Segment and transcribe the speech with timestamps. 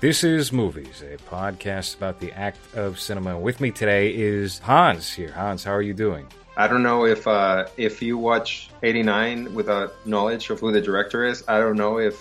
[0.00, 3.38] This is Movies, a podcast about the act of cinema.
[3.38, 5.30] With me today is Hans here.
[5.30, 6.26] Hans, how are you doing?
[6.56, 11.26] I don't know if uh, if you watch 89 without knowledge of who the director
[11.26, 12.18] is, I don't know if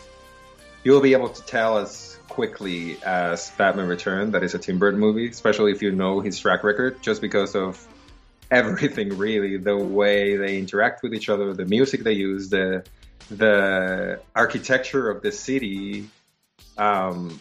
[0.83, 4.99] you'll be able to tell as quickly as Batman Return that is a Tim Burton
[4.99, 7.87] movie, especially if you know his track record, just because of
[8.51, 12.83] everything really, the way they interact with each other, the music they use, the
[13.31, 16.09] the architecture of the city.
[16.77, 17.39] Um,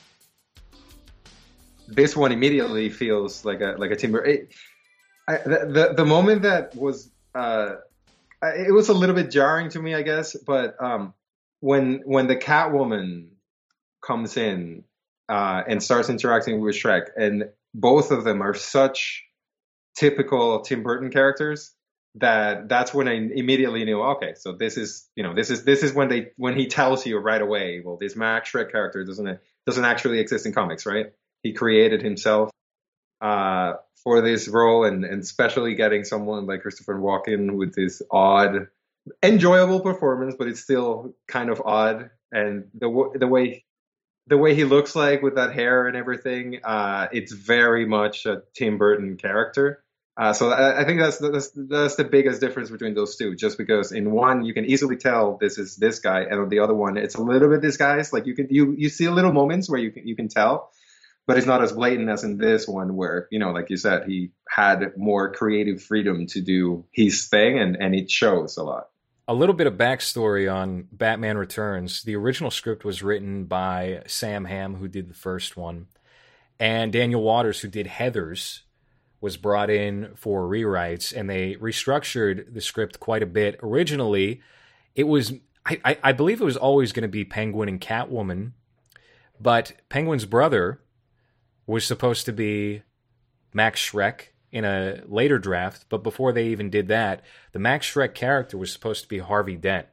[1.89, 4.25] this one immediately feels like a like a timber.
[4.25, 4.55] It,
[5.27, 7.77] I, the, the, the moment that was uh,
[8.43, 10.37] it was a little bit jarring to me, I guess.
[10.37, 11.15] But um,
[11.61, 13.29] when when the Catwoman
[14.05, 14.85] comes in
[15.29, 19.25] uh, and starts interacting with Shreck, and both of them are such
[19.97, 21.75] typical Tim Burton characters
[22.17, 24.01] that that's when I immediately knew.
[24.01, 27.07] Okay, so this is you know this is this is when they when he tells
[27.07, 27.83] you right away.
[27.85, 31.13] Well, this Max Shreck character doesn't doesn't actually exist in comics, right?
[31.43, 32.51] He created himself
[33.21, 38.69] uh, for this role, and, and especially getting someone like Christopher Walken with this odd,
[39.23, 43.65] enjoyable performance, but it's still kind of odd, and the the way
[44.29, 48.43] the way he looks like with that hair and everything, uh, it's very much a
[48.55, 49.83] Tim Burton character.
[50.19, 53.37] Uh, so I, I, think that's, that's that's the biggest difference between those two.
[53.37, 56.59] Just because in one you can easily tell this is this guy, and on the
[56.59, 58.13] other one it's a little bit disguised.
[58.13, 60.73] Like you can you you see little moments where you can you can tell,
[61.29, 64.09] but it's not as blatant as in this one where you know like you said
[64.09, 68.89] he had more creative freedom to do his thing and and it shows a lot.
[69.29, 72.03] A little bit of backstory on batman returns.
[72.03, 75.87] The original script was written by sam hamm who did the first one
[76.59, 78.61] and daniel waters who did heathers
[79.21, 83.61] was brought in for rewrites and they restructured the script quite a bit.
[83.63, 84.41] Originally
[84.97, 85.35] it was
[85.67, 88.53] i, I, I believe it was always going to be penguin and catwoman
[89.39, 90.81] but penguin's brother
[91.69, 92.83] was supposed to be
[93.53, 98.15] Max Shreck in a later draft, but before they even did that, the Max Shreck
[98.15, 99.87] character was supposed to be Harvey Dent.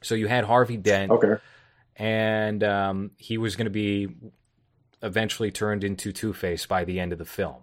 [0.00, 1.34] So you had Harvey Dent, okay,
[1.96, 4.08] and um, he was going to be
[5.02, 7.62] eventually turned into Two Face by the end of the film.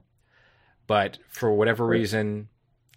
[0.86, 2.50] But for whatever reason,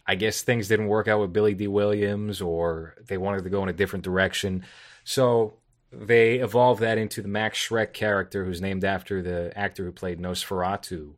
[0.04, 3.62] I guess things didn't work out with Billy Dee Williams, or they wanted to go
[3.62, 4.64] in a different direction.
[5.04, 5.54] So
[5.92, 10.20] they evolved that into the Max Shreck character, who's named after the actor who played
[10.20, 11.14] Nosferatu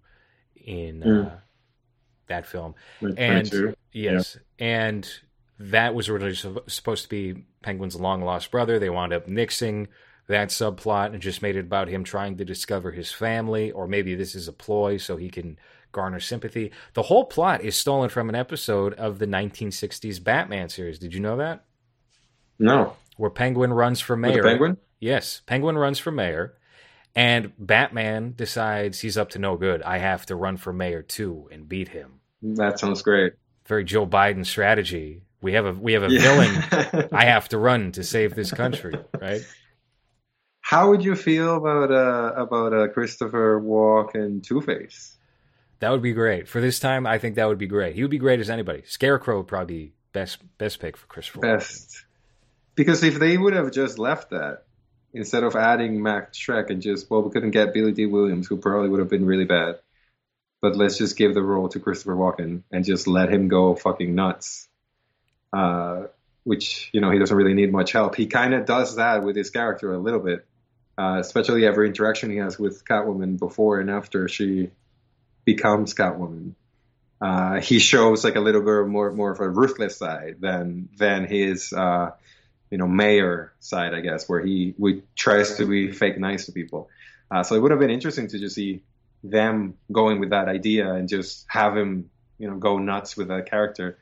[0.57, 1.27] in mm.
[1.27, 1.37] uh,
[2.27, 2.75] that film.
[3.01, 4.67] and yes, yeah.
[4.67, 5.11] and
[5.59, 8.79] that was originally supposed to be Penguin's long lost brother.
[8.79, 9.89] They wound up nixing
[10.29, 14.15] that subplot and just made it about him trying to discover his family, or maybe
[14.15, 15.59] this is a ploy so he can
[15.91, 16.71] garner sympathy.
[16.93, 20.99] The whole plot is stolen from an episode of the 1960s Batman series.
[20.99, 21.65] Did you know that?
[22.59, 24.43] No where Penguin runs for mayor.
[24.43, 24.79] Penguin?
[25.01, 26.55] Yes, Penguin runs for mayor,
[27.15, 29.83] and Batman decides he's up to no good.
[29.83, 32.21] I have to run for mayor too and beat him.
[32.41, 33.35] That sounds great.
[33.67, 35.23] Very Joe Biden strategy.
[35.43, 36.21] We have a we have a yeah.
[36.21, 37.09] villain.
[37.13, 39.43] I have to run to save this country, right?
[40.61, 45.17] How would you feel about uh, about uh, Christopher Walken Two Face?
[45.81, 47.07] That would be great for this time.
[47.07, 47.95] I think that would be great.
[47.95, 48.83] He would be great as anybody.
[48.85, 51.41] Scarecrow would probably be best best pick for Christopher.
[51.41, 51.88] Best.
[52.79, 54.63] Because if they would have just left that
[55.13, 58.57] instead of adding Max Shreck and just well, we couldn't get Billy Dee Williams, who
[58.57, 59.81] probably would have been really bad.
[60.63, 64.15] But let's just give the role to Christopher Walken and just let him go fucking
[64.15, 64.69] nuts.
[65.53, 66.05] Uh,
[66.45, 68.15] which you know he doesn't really need much help.
[68.15, 70.47] He kind of does that with his character a little bit,
[70.97, 74.71] uh, especially every interaction he has with Catwoman before and after she
[75.45, 76.53] becomes Catwoman.
[77.21, 81.25] Uh, he shows like a little bit more more of a ruthless side than than
[81.25, 82.13] his uh,
[82.71, 86.53] you know mayor side, I guess, where he we tries to be fake nice to
[86.53, 86.89] people.
[87.31, 88.83] Uh, so it would have been interesting to just see
[89.23, 93.51] them going with that idea and just have him you know go nuts with that
[93.51, 93.99] character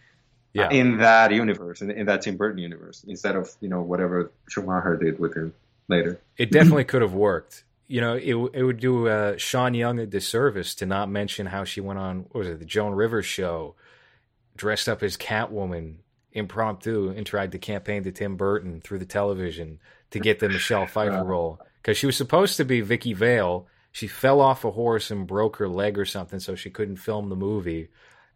[0.52, 0.70] yeah.
[0.70, 4.96] in that universe in, in that Tim Burton universe instead of you know whatever Schumacher
[4.96, 5.54] did with him
[5.88, 6.20] later.
[6.36, 7.64] It definitely could have worked.
[7.88, 11.64] You know, it it would do uh, Sean Young a disservice to not mention how
[11.64, 12.26] she went on.
[12.30, 13.74] What was it the Joan Rivers show,
[14.56, 15.96] dressed up as Catwoman
[16.36, 19.80] impromptu and tried to campaign to Tim Burton through the television
[20.10, 23.66] to get the Michelle Pfeiffer role because she was supposed to be Vicki Vale.
[23.92, 27.28] She fell off a horse and broke her leg or something, so she couldn't film
[27.28, 27.88] the movie.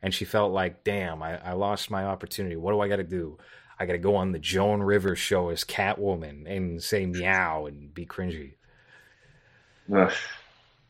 [0.03, 2.57] And she felt like, damn, I, I lost my opportunity.
[2.57, 3.37] What do I got to do?
[3.79, 7.93] I got to go on the Joan Rivers show as Catwoman and say meow and
[7.93, 8.55] be cringy.
[9.95, 10.13] Ugh.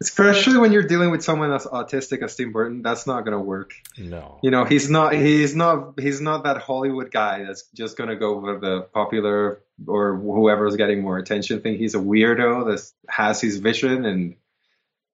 [0.03, 3.75] Especially when you're dealing with someone as autistic as Tim Burton, that's not gonna work.
[3.99, 4.39] No.
[4.43, 8.41] You know, he's not he's not he's not that Hollywood guy that's just gonna go
[8.41, 11.77] for the popular or whoever's getting more attention thing.
[11.77, 14.37] He's a weirdo that has his vision and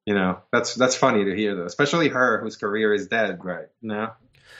[0.05, 1.65] you know, that's that's funny to hear though.
[1.65, 4.15] Especially her whose career is dead right now.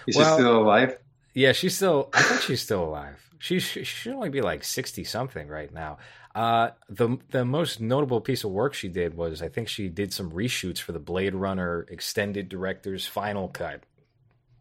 [0.09, 0.99] Is Well- she still alive?
[1.35, 2.09] Yeah, she's still.
[2.15, 3.23] I think she's still alive.
[3.39, 5.99] She, she should only be like sixty something right now.
[6.37, 10.13] Uh, the the most notable piece of work she did was I think she did
[10.13, 13.85] some reshoots for the Blade Runner extended director's final cut,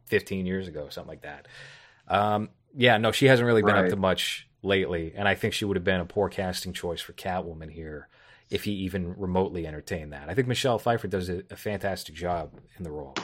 [0.05, 1.49] fifteen years ago, something like that.
[2.07, 5.65] Um, yeah, no, she hasn't really been up to much lately, and I think she
[5.65, 8.07] would have been a poor casting choice for Catwoman here
[8.49, 10.29] if he even remotely entertained that.
[10.29, 13.15] I think Michelle Pfeiffer does a, a fantastic job in the role.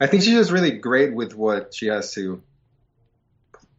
[0.00, 2.42] I think she's just really great with what she has to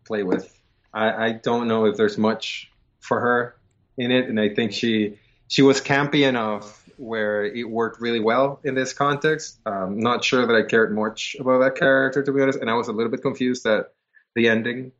[0.05, 0.58] play with.
[0.93, 3.55] I, I don't know if there's much for her
[3.97, 8.59] in it, and I think she she was campy enough where it worked really well
[8.63, 9.57] in this context.
[9.65, 12.73] Um, not sure that I cared much about that character to be honest, and I
[12.73, 13.93] was a little bit confused at
[14.35, 14.91] the ending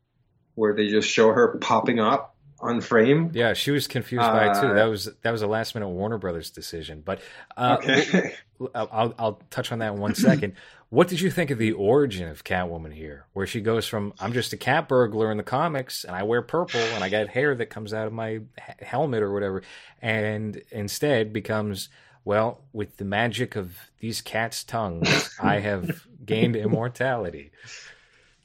[0.54, 3.30] where they just show her popping up on frame.
[3.34, 4.68] Yeah, she was confused by it too.
[4.68, 7.02] Uh, That was that was a last minute Warner Brothers decision.
[7.04, 7.20] But
[7.56, 8.34] uh, Okay.
[8.74, 10.54] I'll, I'll touch on that in one second.
[10.92, 14.32] What did you think of the origin of Catwoman here, where she goes from "I'm
[14.32, 17.54] just a cat burglar in the comics and I wear purple and I got hair
[17.54, 18.42] that comes out of my h-
[18.80, 19.62] helmet or whatever,"
[20.02, 21.90] and instead becomes
[22.24, 27.52] well, with the magic of these cats' tongues, I have gained immortality.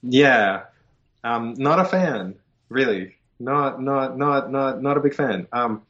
[0.04, 0.66] Yeah,
[1.24, 2.36] um, not a fan,
[2.70, 3.16] really.
[3.40, 5.48] Not, not, not, not, not a big fan.
[5.52, 5.82] Um,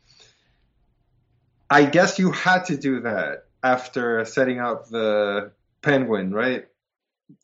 [1.69, 5.51] I guess you had to do that after setting up the
[5.81, 6.67] penguin, right?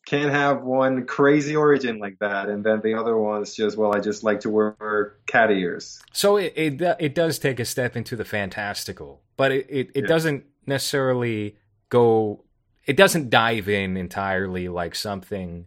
[0.06, 3.98] Can't have one crazy origin like that, and then the other one's just, well, I
[4.00, 6.00] just like to wear cat ears.
[6.12, 10.04] So it it, it does take a step into the fantastical, but it, it, it
[10.04, 10.06] Yeah.
[10.06, 11.56] doesn't necessarily
[11.88, 12.44] go.
[12.86, 15.66] It doesn't dive in entirely like something,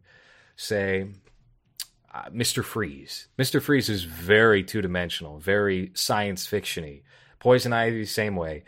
[0.55, 1.07] say,
[2.15, 3.27] uh, Mister Freeze.
[3.37, 7.03] Mister Freeze is very two dimensional, very science fictiony.
[7.39, 8.63] Poison Ivy, same way.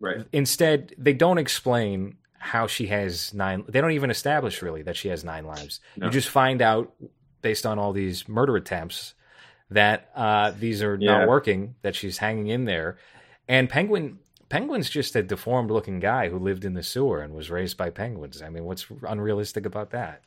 [0.00, 0.26] Right.
[0.32, 3.64] Instead, they don't explain how she has nine.
[3.68, 5.80] They don't even establish really that she has nine lives.
[5.96, 6.06] No.
[6.06, 6.92] You just find out
[7.40, 9.14] based on all these murder attempts
[9.70, 11.18] that uh, these are Yeah.
[11.18, 11.76] not working.
[11.82, 12.98] That she's hanging in there,
[13.48, 14.18] and Penguin.
[14.48, 17.88] Penguin's just a deformed looking guy who lived in the sewer and was raised by
[17.88, 18.42] penguins.
[18.42, 20.24] I mean, what's unrealistic about that?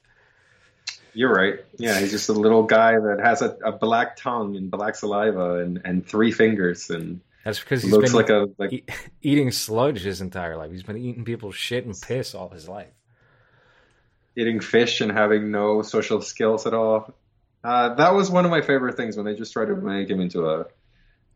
[1.15, 1.59] You're right.
[1.77, 5.59] Yeah, he's just a little guy that has a, a black tongue and black saliva
[5.59, 8.85] and, and three fingers and That's because he's looks been like a like e-
[9.21, 10.71] eating sludge his entire life.
[10.71, 12.91] He's been eating people's shit and piss all his life.
[14.35, 17.13] eating fish and having no social skills at all.
[17.63, 20.19] Uh, that was one of my favorite things when they just tried to make him
[20.21, 20.65] into a,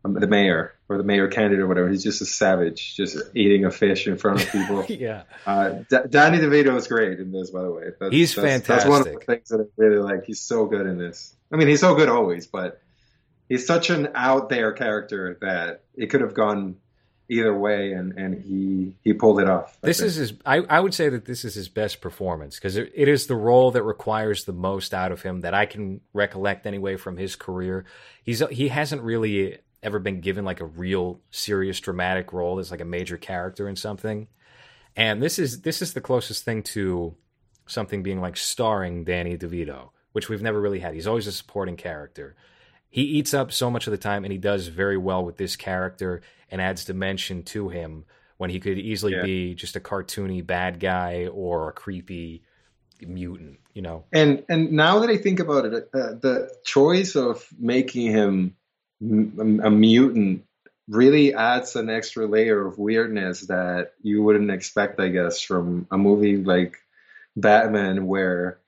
[0.02, 1.88] the mayor or the mayor candidate or whatever.
[1.88, 4.84] He's just a savage, just eating a fish in front of people.
[4.88, 5.24] yeah.
[5.46, 7.84] uh, D- Danny DeVito is great in this, by the way.
[8.00, 10.24] That's, He's that's, That's one of the things that I really like.
[10.24, 11.34] He's so good in this.
[11.52, 12.80] I mean, he's so good always, but
[13.48, 16.76] he's such an out there character that it could have gone
[17.28, 19.76] either way, and, and he he pulled it off.
[19.82, 20.08] I This think.
[20.08, 20.32] is his.
[20.44, 23.36] I, I would say that this is his best performance because it, it is the
[23.36, 27.36] role that requires the most out of him that I can recollect anyway from his
[27.36, 27.84] career.
[28.24, 32.80] He's he hasn't really ever been given like a real serious dramatic role as like
[32.80, 34.28] a major character in something,
[34.96, 37.14] and this is this is the closest thing to
[37.66, 40.94] something being like starring Danny DeVito, which we've never really had.
[40.94, 42.34] He's always a supporting character.
[42.88, 45.54] He eats up so much of the time, and he does very well with this
[45.54, 48.04] character and adds dimension to him
[48.36, 49.22] when he could easily Yeah.
[49.22, 52.42] be just a cartoony bad guy or a creepy
[53.00, 53.58] mutant.
[53.74, 58.10] You know, And and now that I think about it, uh, the choice of making
[58.10, 58.56] him
[59.02, 60.44] a mutant
[60.88, 65.96] really adds an extra layer of weirdness that you wouldn't expect, I guess, from a
[65.96, 66.76] movie like
[67.36, 68.58] Batman, where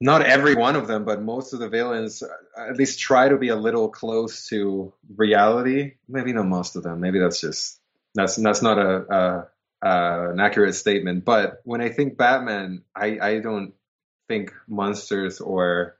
[0.00, 2.28] not every one of them, but most of the villains uh,
[2.68, 5.94] at least try to be a little close to reality.
[6.08, 7.00] Maybe not most of them.
[7.00, 7.80] Maybe that's just
[8.14, 9.48] that's that's not a, a
[9.86, 11.24] uh, an accurate statement.
[11.24, 13.74] But when I think Batman, I, I don't
[14.28, 15.96] think monsters or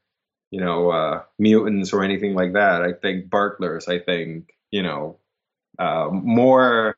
[0.50, 2.82] you know uh, mutants or anything like that.
[2.82, 3.88] I think burglars.
[3.88, 5.18] I think you know
[5.78, 6.94] uh, more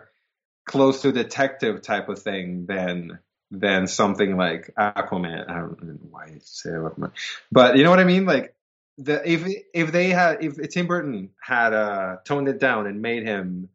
[0.66, 3.18] close to detective type of thing than
[3.50, 5.48] than something like Aquaman.
[5.48, 7.12] I don't know why I say Aquaman,
[7.50, 8.26] but you know what I mean.
[8.26, 8.54] Like
[8.98, 13.24] the if if they had if Tim Burton had uh, toned it down and made
[13.24, 13.70] him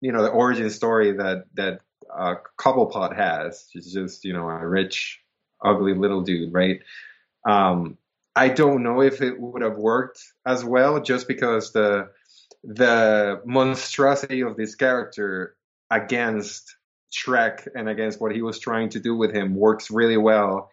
[0.00, 1.80] you know the origin story that that
[2.14, 5.20] uh, Cobblepot has, which is just you know a rich,
[5.64, 6.80] ugly little dude, right?
[7.48, 7.96] Um,
[8.36, 12.10] I don't know if it would have worked as well, just because the
[12.64, 15.56] the monstrosity of this character
[15.90, 16.76] against
[17.12, 20.70] Shreck and against what he was trying to do with him works really well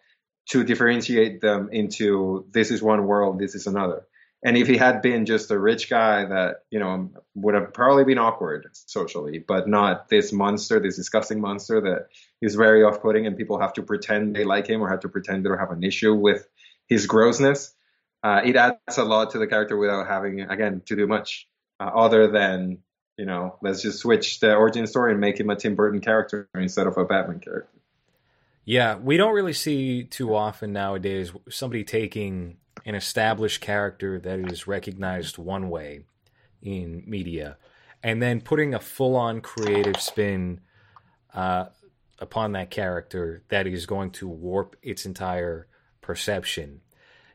[0.50, 4.06] to differentiate them into this is one world, this is another.
[4.44, 8.04] And if he had been just a rich guy that, you know, would have probably
[8.04, 12.08] been awkward socially, but not this monster, this disgusting monster that
[12.40, 15.08] is very off putting and people have to pretend they like him or have to
[15.08, 16.48] pretend they don't have an issue with
[16.92, 17.74] his grossness.
[18.22, 21.48] Uh, it adds a lot to the character without having, again, to do much
[21.80, 22.78] uh, other than,
[23.16, 26.48] you know, let's just switch the origin story and make him a Tim Burton character
[26.54, 27.68] instead of a Batman character.
[28.64, 34.68] Yeah, we don't really see too often nowadays somebody taking an established character that is
[34.68, 36.04] recognized one way
[36.62, 37.56] in media
[38.04, 40.60] and then putting a full on creative spin
[41.34, 41.66] uh,
[42.18, 45.66] upon that character that is going to warp its entire
[46.02, 46.82] perception.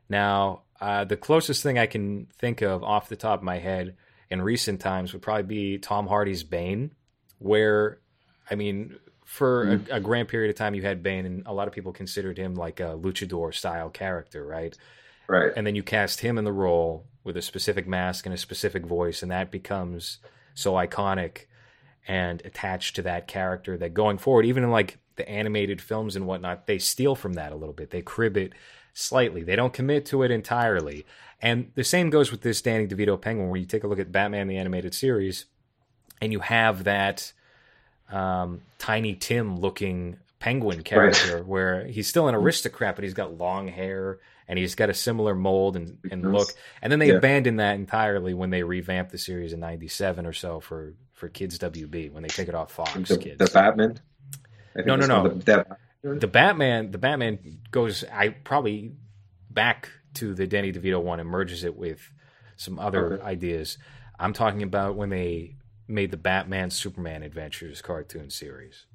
[0.08, 3.96] Now, uh, the closest thing I can think of off the top of my head
[4.30, 6.92] in recent times would probably be Tom Hardy's Bane,
[7.40, 8.00] where,
[8.50, 9.90] I mean, for mm.
[9.90, 12.38] a, a, grand period of time, you had Bane, and a lot of people considered
[12.38, 14.78] him like a luchador style character, right?
[15.28, 15.52] Right.
[15.56, 18.86] And then you cast him in the role with a specific mask and a specific
[18.86, 20.20] voice, and that becomes
[20.54, 21.46] so iconic
[22.08, 26.26] and attached to that character that going forward, even in like the animated films and
[26.26, 27.90] whatnot, they steal from that a little bit.
[27.90, 28.54] They crib it
[28.94, 29.44] slightly.
[29.44, 31.06] They don't commit to it entirely.
[31.42, 34.12] And the same goes with this Danny DeVito Penguin, where you take a look at
[34.12, 35.46] Batman the animated series,
[36.22, 37.32] and you have that
[38.12, 41.46] um, Tiny Tim looking penguin character, right.
[41.46, 45.36] where he's still an aristocrat, but he's got long hair and he's got a similar
[45.36, 46.50] mold and, and look.
[46.82, 47.16] And then they yeah.
[47.16, 51.60] abandoned that entirely when they revamped the series in '97 or so for for Kids
[51.60, 53.10] WB when they take it off Fox.
[53.10, 53.38] The, Kids.
[53.38, 54.00] the Batman.
[54.86, 55.28] No, no, no.
[55.30, 55.66] The,
[56.04, 56.92] the, Batman.
[56.92, 58.04] The Batman goes.
[58.04, 58.94] I probably
[59.50, 62.12] back to the Danny DeVito one and merges it with
[62.56, 63.24] some other okay.
[63.24, 63.78] ideas.
[64.20, 65.56] I'm talking about when they
[65.88, 68.86] made the Batman Superman Adventures cartoon series.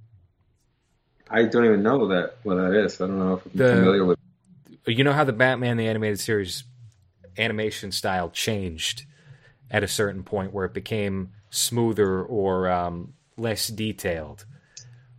[1.30, 3.00] I don't even know that what that is.
[3.00, 4.18] I don't know if I'm the, familiar with.
[4.86, 6.64] You know how the Batman the animated series
[7.38, 9.04] animation style changed
[9.70, 14.44] at a certain point where it became smoother or um, less detailed.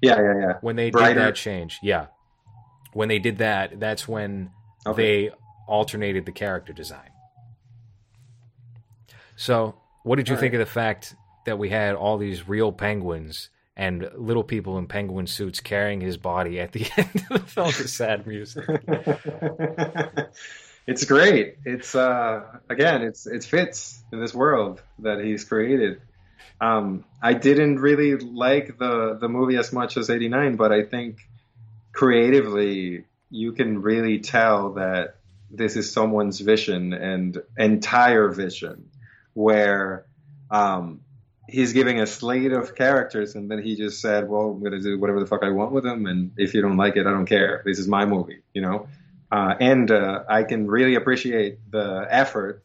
[0.02, 0.54] Yeah, yeah, yeah.
[0.62, 1.14] When they Brighter.
[1.14, 2.08] did that change, yeah.
[2.92, 4.52] When they did that, that's when
[4.86, 5.28] okay.
[5.28, 5.36] they
[5.68, 7.10] alternated the character design.
[9.36, 10.62] So, what did you all think right.
[10.62, 11.16] of the fact
[11.46, 16.18] that we had all these real penguins and little people in penguin suits carrying his
[16.18, 18.66] body at the end of the film with sad music.
[20.88, 21.58] it's great.
[21.66, 26.02] It's uh, again, it's it fits in this world that he's created.
[26.62, 31.18] Um, I didn't really like the the movie as much as '89, but I think
[31.92, 35.16] creatively you can really tell that
[35.50, 38.90] this is someone's vision and entire vision,
[39.34, 40.06] where
[40.52, 41.02] um,
[41.48, 45.00] he's giving a slate of characters, and then he just said, "Well, I'm gonna do
[45.00, 47.26] whatever the fuck I want with them, and if you don't like it, I don't
[47.26, 47.62] care.
[47.66, 48.88] This is my movie," you know.
[49.32, 52.64] Uh, and uh, I can really appreciate the effort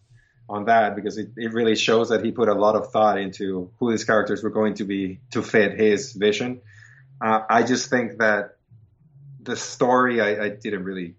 [0.49, 3.71] on that because it, it really shows that he put a lot of thought into
[3.79, 6.61] who these characters were going to be to fit his vision.
[7.21, 8.57] Uh, I just think that
[9.41, 11.15] the story I, I didn't really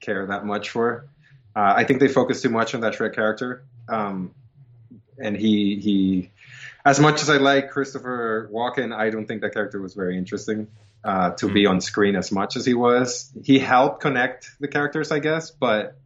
[0.00, 1.06] care that much for.
[1.54, 4.34] Uh, I think they focused too much on that Shreck character, um,
[5.18, 6.30] and he he
[6.84, 10.68] as much as I like Christopher Walken, I don't think that character was very interesting
[11.04, 11.54] uh, to mm.
[11.54, 11.72] be hmm.
[11.72, 13.30] on screen as much as he was.
[13.42, 15.96] He helped connect the characters, I guess, but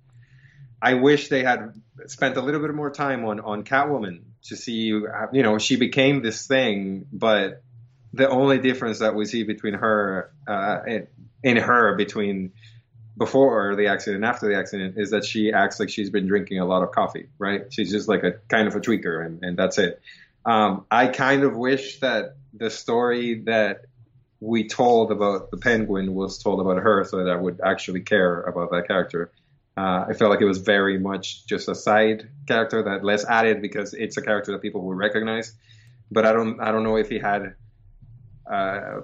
[0.81, 1.73] I wish they had
[2.07, 4.93] spent a little bit more time on on Catwoman to see,
[5.33, 7.63] you know, she became this thing, but
[8.13, 11.07] the only difference that we see between her uh, in,
[11.43, 12.53] in her between
[13.17, 16.59] before the accident and after the accident is that she acts like she's been drinking
[16.59, 17.73] a lot of coffee, right?
[17.73, 20.01] She's just like a kind of a tweaker, and, and that's it.
[20.47, 23.83] Um, I kind of wish that the story that
[24.41, 28.43] we told about the penguin was told about her so that I would actually care
[28.43, 29.33] about that character.
[29.77, 33.63] Uh, I felt like it was very much just a side character that less added
[33.63, 35.53] because it's a character that people will recognize.
[36.11, 37.55] But I don't, I don't know if he had
[38.49, 39.01] uh,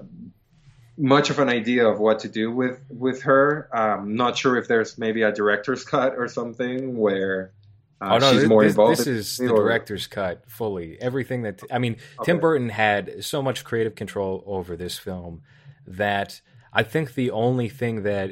[0.96, 3.68] much of an idea of what to do with with her.
[3.72, 7.52] Um, not sure if there's maybe a director's cut or something where
[8.00, 8.98] uh, oh no, she's this, more involved.
[8.98, 10.96] This is the director's cut fully.
[11.00, 12.32] Everything that I mean, okay.
[12.32, 15.42] Tim Burton had so much creative control over this film
[15.86, 16.40] that
[16.72, 18.30] I think the only thing that,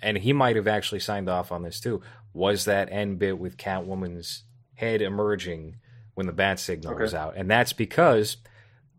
[0.00, 2.00] and he might have actually signed off on this too,
[2.32, 5.76] was that end bit with Catwoman's head emerging
[6.14, 7.02] when the bat signal okay.
[7.02, 8.38] was out, and that's because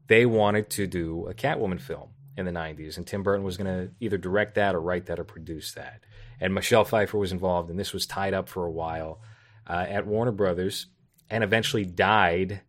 [0.05, 3.65] they wanted to do a Catwoman film in the '90s, and Tim Burton was going
[3.65, 6.01] to either direct that or write that or produce that,
[6.39, 9.19] and Michelle Pfeiffer was involved, and this was tied up for a while
[9.67, 10.88] uh, at Warner Brothers,
[11.29, 12.62] and eventually died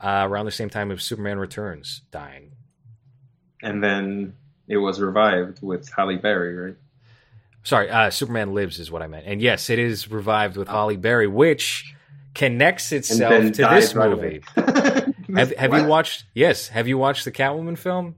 [0.00, 2.52] uh, around the same time as Superman Returns dying.
[3.62, 4.34] And then
[4.68, 6.76] it was revived with Halle Berry, right?
[7.62, 9.26] Sorry, uh, Superman Lives is what I meant.
[9.26, 11.94] And yes, it is revived with Halle Berry, which
[12.34, 14.42] connects itself to this right movie.
[15.34, 16.24] Have, have you watched?
[16.34, 18.14] Yes, have you watched the Catwoman film?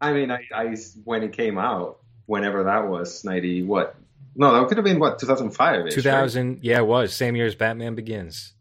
[0.00, 3.94] I mean, I, I when it came out, whenever that was, ninety what?
[4.36, 5.84] No, that could have been what 2005.
[5.84, 8.54] -ish, Two thousand, yeah, it was same year as Batman Begins.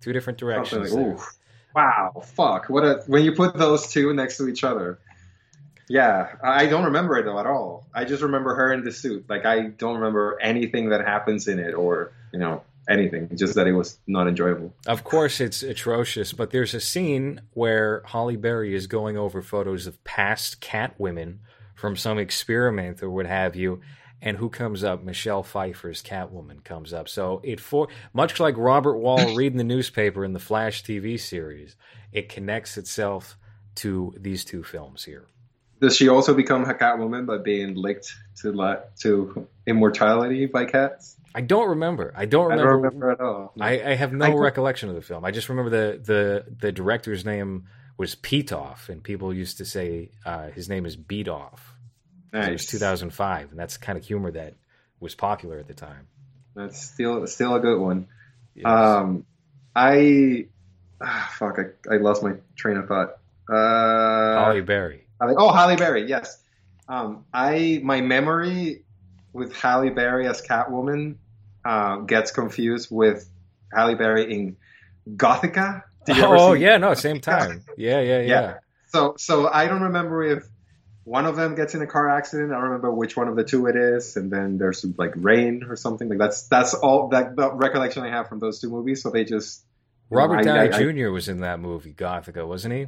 [0.00, 0.92] Two different directions.
[0.92, 1.18] Like, ooh,
[1.74, 2.68] wow, fuck!
[2.68, 4.98] What a when you put those two next to each other.
[5.88, 7.86] Yeah, I I don't remember it though at all.
[7.94, 9.24] I just remember her in the suit.
[9.28, 13.30] Like I don't remember anything that happens in it, or you know anything.
[13.34, 14.74] Just that it was not enjoyable.
[14.86, 19.86] Of course, it's atrocious, but there's a scene where Halle Berry is going over photos
[19.86, 21.38] of past Catwomen
[21.74, 23.80] from some experiment or what have you,
[24.24, 25.04] and who comes up?
[25.04, 27.08] Michelle Pfeiffer's Catwoman comes up.
[27.08, 31.76] So it for much like Robert Wuhl reading the newspaper in the Flash TV series,
[32.10, 33.36] it connects itself
[33.76, 35.26] to these two films here.
[35.80, 41.16] Does she also become a Catwoman by being licked to to immortality by cats?
[41.34, 42.14] I don't remember.
[42.16, 42.70] I don't I remember.
[42.70, 43.52] don't remember at all.
[43.60, 45.24] I, I have no I recollection of the film.
[45.24, 47.66] I just remember the the the director's name
[47.98, 51.73] was Pitof, and people used to say uh, his name is Beatoff.
[52.34, 54.54] It was 2005, and that's the kind of humor that
[55.00, 56.08] was popular at the time.
[56.54, 58.08] That's still still a good one.
[58.54, 58.66] Yes.
[58.66, 59.24] Um,
[59.74, 60.46] I
[61.00, 61.58] ah, fuck.
[61.58, 63.18] I, I lost my train of thought.
[63.48, 65.06] Uh, Holly Berry.
[65.20, 66.08] Halle- oh, Halle Berry.
[66.08, 66.38] Yes.
[66.88, 68.84] Um, I my memory
[69.32, 71.16] with Halle Berry as Catwoman
[71.64, 73.28] uh, gets confused with
[73.72, 74.56] Halle Berry in
[75.16, 75.82] Gothika.
[76.06, 77.64] Did you ever Oh yeah, no, same time.
[77.76, 78.26] Yeah, yeah, yeah.
[78.26, 78.54] Yeah.
[78.88, 80.46] So so I don't remember if
[81.04, 82.50] one of them gets in a car accident.
[82.50, 85.64] I don't remember which one of the two it is, and then there's like rain
[85.68, 86.08] or something.
[86.08, 89.02] Like that's that's all that the recollection I have from those two movies.
[89.02, 89.64] So they just
[90.10, 91.10] Robert I- Downey I- Jr.
[91.10, 92.86] was in that movie, Gothika, wasn't he?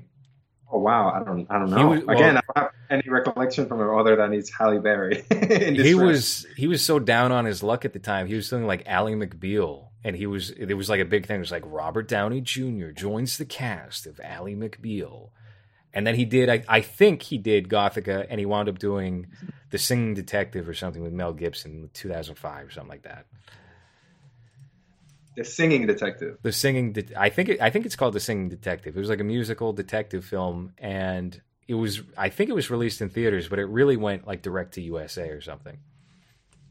[0.73, 1.89] oh wow, I don't I don't know.
[1.91, 5.25] was- well- Again, I don't have any recollection from her other than he's Halle Berry.
[5.31, 8.27] in he was he was so down on his luck at the time.
[8.27, 11.37] He was doing like Ally McBeal, and he was it was like a big thing.
[11.37, 12.91] It was like Robert Downey Jr.
[12.91, 15.31] joins the cast of Ally McBeal,
[15.95, 16.49] and then he did.
[16.49, 19.27] I, I think he did Gothika, and he wound up doing
[19.71, 23.27] the Singing Detective or something with Mel Gibson in 2005 or something like that.
[25.37, 26.39] the singing detective.
[26.43, 28.97] The Singing, Det- I think it, I think it's called the Singing Detective.
[28.97, 33.01] It was like a musical detective film, and it was I think it was released
[33.03, 35.79] in theaters, but it really went like direct to USA or something.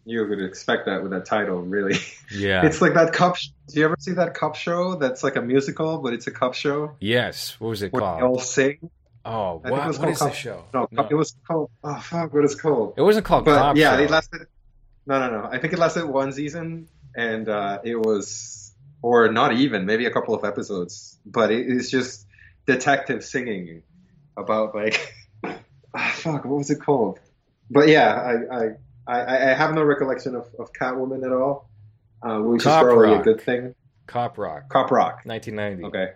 [0.08, 1.96] You would expect that with that title, really.
[2.32, 2.66] Yeah.
[2.66, 3.38] It's like that cup.
[3.68, 4.96] Do you ever see that cup show?
[4.96, 7.60] That's like a musical, but it's a cup show yes.
[7.60, 8.20] What was it where called?
[8.20, 8.90] they all sing.
[9.26, 10.64] Oh, I think it was what called is the Cop- show?
[10.74, 11.08] No, No.
[11.10, 11.72] it was called.
[11.84, 12.94] Oh fuck, what is it called?
[12.98, 14.04] It wasn't called But Cop yeah, Show.
[14.04, 14.42] it lasted.
[15.08, 15.50] No, no, no.
[15.52, 20.12] I think it lasted one season, and uh, it was, or not even, maybe a
[20.12, 21.18] couple of episodes.
[21.26, 22.26] But it, it's just
[22.68, 23.84] detective singing
[24.38, 25.14] about like,
[25.94, 27.20] ah, fuck, what was it called?
[27.70, 28.70] But yeah, I, I,
[29.08, 31.70] I, I have no recollection of, of Catwoman at all,
[32.22, 33.22] uh, which Cop is probably Rock.
[33.22, 33.76] a good thing.
[34.08, 35.22] Cop Rock, Cop Rock.
[35.26, 35.84] 1990.
[35.86, 36.14] Okay.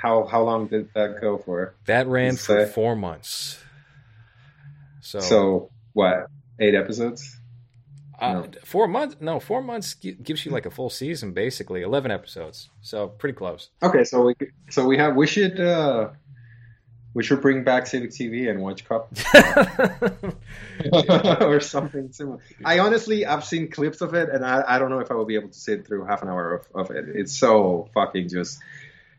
[0.00, 1.74] How how long did that go for?
[1.86, 3.62] That ran Let's for say- four months.
[5.00, 6.26] So, So what?
[6.60, 7.36] Eight episodes?
[8.20, 8.46] uh, no.
[8.64, 9.16] four months?
[9.20, 11.82] No, four months gives you like a full season, basically.
[11.82, 12.68] 11 episodes.
[12.82, 13.70] So pretty close.
[13.82, 14.34] Okay, so we
[14.70, 16.10] so we have we should uh
[17.14, 19.08] we should bring back Civic TV and watch Cup
[21.42, 22.38] or something similar.
[22.64, 25.24] I honestly I've seen clips of it and I, I don't know if I will
[25.24, 27.06] be able to sit through half an hour of, of it.
[27.14, 28.58] It's so fucking just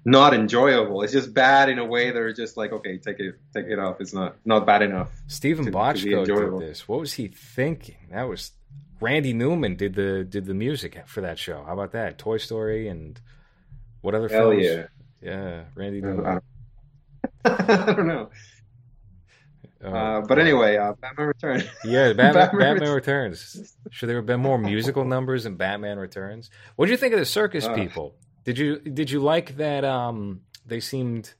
[0.09, 1.01] not enjoyable.
[1.03, 4.01] It's just bad in a way they're just like, okay, take it take it off.
[4.01, 5.09] It's not not bad enough.
[5.27, 6.87] Steven To- Bochco did this.
[6.87, 8.07] What was he thinking?
[8.11, 8.51] That was
[9.01, 11.63] Randy Newman did the did the music for that show.
[11.63, 12.17] How about that?
[12.17, 13.19] Toy Story and
[14.01, 14.65] what other Hell films?
[14.65, 14.83] yeah.
[15.21, 16.43] Yeah, Randy I don't,
[17.45, 18.29] I don't know.
[19.83, 21.63] Oh, Uh, but anyway, uh, Batman Returns.
[21.85, 23.75] Yeah, Batman, Batman Batman, Returns.
[23.91, 26.49] Should there have been more musical numbers in Batman Returns?
[26.75, 27.73] What do you think of the circus Uh.
[27.75, 28.15] people?
[28.43, 29.83] Did you did you like that?
[29.83, 31.33] Um, they seemed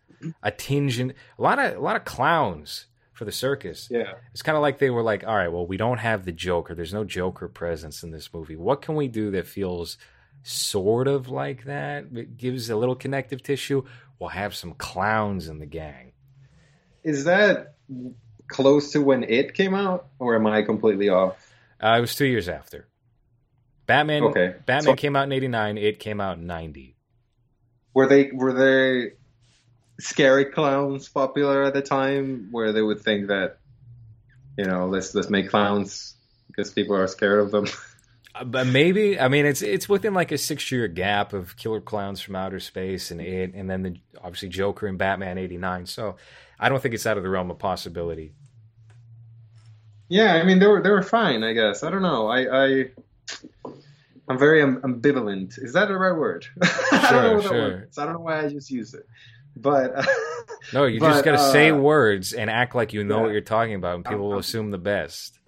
[0.43, 2.87] a tinge in a lot of a lot of clowns
[3.19, 3.89] for the circus.
[3.91, 4.13] yeah.
[4.31, 6.73] It's kind of like they were like, all right, well, we don't have the Joker.
[6.73, 8.55] There's no Joker presence in this movie.
[8.55, 9.97] What can we do that feels
[10.43, 12.05] sort of like that?
[12.13, 13.83] It gives a little connective tissue.
[14.19, 16.13] We'll have some clowns in the gang.
[17.03, 17.75] Is that
[18.47, 21.53] close to when it came out, or am I completely off?
[21.81, 22.87] Uh, it was two years after.
[23.89, 24.23] Batman.
[24.23, 24.55] Okay.
[24.65, 25.77] Batman So- came out in '89.
[25.77, 26.95] It came out in '90.
[27.93, 29.13] Were they were they
[29.99, 33.57] scary clowns popular at the time, where they would think that
[34.57, 36.15] you know let's let's make clowns
[36.47, 37.67] because people are scared of them?
[38.35, 41.81] Uh, but maybe I mean it's it's within like a six year gap of Killer
[41.81, 45.87] Clowns from Outer Space and it, and then the obviously Joker and Batman eighty nine.
[45.87, 46.15] So
[46.59, 48.33] I don't think it's out of the realm of possibility.
[50.09, 51.43] Yeah, I mean they were they were fine.
[51.43, 52.27] I guess I don't know.
[52.27, 52.85] I I
[54.27, 55.57] I'm very ambivalent.
[55.57, 56.45] Is that the right word?
[56.61, 57.51] I don't know what sure.
[57.51, 57.97] that word is.
[57.97, 59.07] I don't know why I just used it.
[59.55, 60.03] But uh,
[60.73, 63.21] no, you but, just got to uh, say words and act like you know yeah.
[63.23, 65.39] what you're talking about, and people I'm, will assume the best.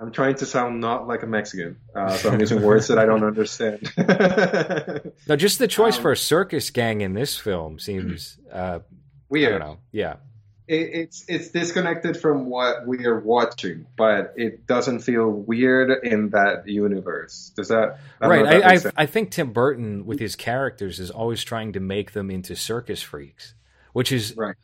[0.00, 3.06] I'm trying to sound not like a Mexican, uh, so I'm using words that I
[3.06, 3.92] don't understand.
[5.28, 8.80] no, just the choice um, for a circus gang in this film seems uh,
[9.28, 9.54] weird.
[9.54, 9.78] I don't know.
[9.92, 10.16] Yeah,
[10.66, 16.66] it's it's disconnected from what we are watching, but it doesn't feel weird in that
[16.66, 17.52] universe.
[17.54, 18.44] Does that I right?
[18.44, 22.12] That I I, I think Tim Burton with his characters is always trying to make
[22.12, 23.54] them into circus freaks,
[23.92, 24.56] which is right.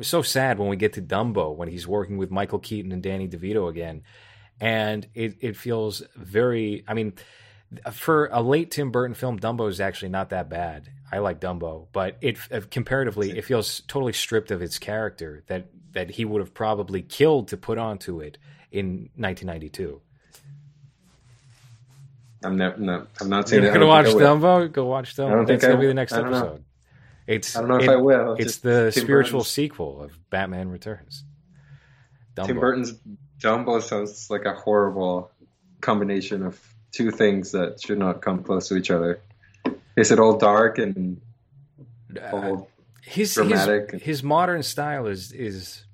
[0.00, 3.28] so sad when we get to Dumbo when he's working with Michael Keaton and Danny
[3.28, 4.02] DeVito again
[4.60, 6.84] and it it feels very.
[6.86, 7.14] I mean,
[7.92, 10.90] for a late Tim Burton film, Dumbo is actually not that bad.
[11.10, 15.68] I like Dumbo, but it uh, comparatively it feels totally stripped of its character that
[15.92, 18.38] that he would have probably killed to put onto it
[18.70, 20.00] in 1992.
[22.44, 22.80] I'm not.
[22.80, 23.62] No, I'm not saying.
[23.62, 24.70] You're gonna watch Dumbo.
[24.70, 25.46] Go watch Dumbo.
[25.46, 26.30] That's gonna be the next episode.
[26.30, 26.60] Know.
[27.26, 27.56] It's.
[27.56, 28.34] I don't know if it, I will.
[28.34, 29.48] It's Just the Tim spiritual Burton's...
[29.48, 31.24] sequel of Batman Returns.
[32.36, 32.46] Dumbo.
[32.46, 32.94] Tim Burton's
[33.40, 35.30] Dumbo sounds like a horrible
[35.80, 36.60] combination of
[36.92, 39.20] two things that should not come close to each other.
[39.98, 41.20] Is it all dark and
[42.32, 42.64] all uh,
[43.02, 43.92] his, dramatic?
[43.92, 45.84] His, his, modern style is is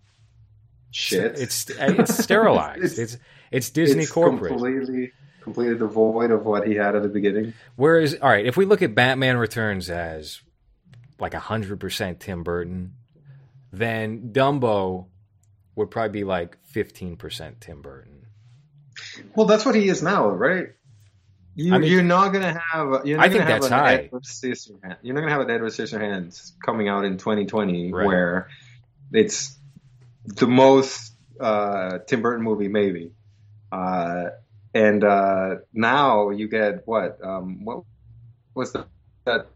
[0.90, 1.38] shit.
[1.38, 2.83] It's it's sterilized.
[2.85, 3.17] it's, it's,
[3.51, 4.53] it's Disney it's corporate.
[4.53, 5.12] Completely
[5.43, 7.53] completely devoid of what he had at the beginning.
[7.77, 10.40] Whereas, all right, if we look at Batman Returns as
[11.19, 12.95] like hundred percent Tim Burton,
[13.73, 15.07] then Dumbo
[15.77, 18.27] would probably be like 15% Tim Burton.
[19.35, 20.69] Well, that's what he is now, right?
[21.57, 23.07] You, I mean, you're not gonna have.
[23.07, 24.09] You're not I think that's high.
[24.12, 24.97] Scissorhands.
[25.03, 28.07] You're not gonna have an Edward Scissorhands coming out in 2020 right.
[28.07, 28.49] where
[29.12, 29.57] it's
[30.25, 33.12] the most uh, Tim Burton movie, maybe.
[33.71, 34.31] Uh,
[34.75, 37.19] and uh, now you get what?
[37.23, 37.85] Um, what
[38.55, 38.87] was the,
[39.25, 39.47] that?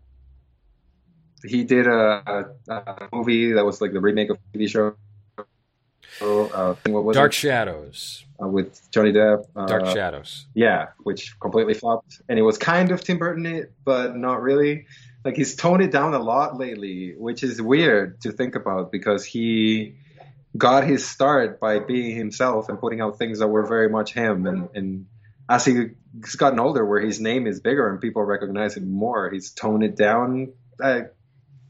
[1.44, 4.96] He did a, a, movie that was like the remake of TV show
[6.20, 7.34] uh, what was Dark it?
[7.34, 9.46] Shadows uh, with Johnny Depp.
[9.54, 10.46] Uh, Dark Shadows.
[10.54, 14.86] Yeah, which completely flopped, and it was kind of Tim Burton, it, but not really.
[15.24, 19.24] Like he's toned it down a lot lately, which is weird to think about because
[19.24, 19.96] he
[20.56, 24.46] got his start by being himself and putting out things that were very much him.
[24.46, 25.06] And, and
[25.48, 29.50] as he's gotten older, where his name is bigger and people recognize him more, he's
[29.50, 30.52] toned it down.
[30.80, 31.02] I,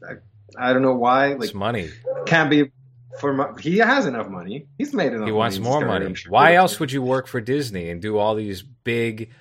[0.07, 0.13] I,
[0.57, 1.33] I don't know why.
[1.33, 1.89] Like it's money
[2.25, 2.71] can't be
[3.17, 4.67] for he has enough money.
[4.77, 5.25] He's made enough.
[5.25, 6.13] He wants more money.
[6.27, 9.31] Why else would you work for Disney and do all these big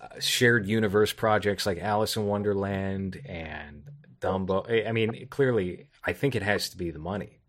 [0.00, 3.84] uh, shared universe projects like Alice in Wonderland and
[4.20, 4.86] Dumbo?
[4.86, 7.40] I mean, clearly, I think it has to be the money.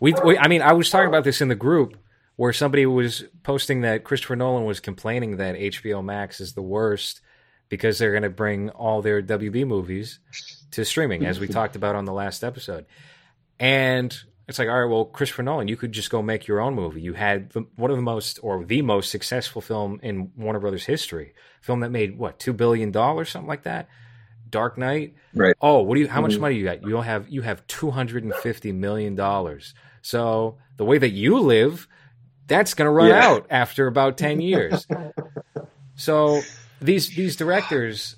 [0.00, 1.96] We, we, I mean, I was talking about this in the group
[2.36, 7.20] where somebody was posting that Christopher Nolan was complaining that HBO Max is the worst
[7.68, 10.20] because they're going to bring all their WB movies
[10.70, 12.86] to streaming, as we talked about on the last episode.
[13.60, 14.16] And
[14.46, 17.02] it's like, all right, well, Christopher Nolan, you could just go make your own movie.
[17.02, 20.86] You had the, one of the most, or the most successful film in Warner Brothers
[20.86, 23.88] history, film that made what two billion dollars, something like that.
[24.48, 25.14] Dark Knight.
[25.34, 25.54] Right.
[25.60, 26.08] Oh, what do you?
[26.08, 26.40] How much mm-hmm.
[26.40, 26.82] money you got?
[26.82, 29.74] You have you have two hundred and fifty million dollars.
[30.00, 31.86] So the way that you live,
[32.46, 33.28] that's going to run yeah.
[33.28, 34.86] out after about ten years.
[35.96, 36.40] so
[36.80, 38.16] these these directors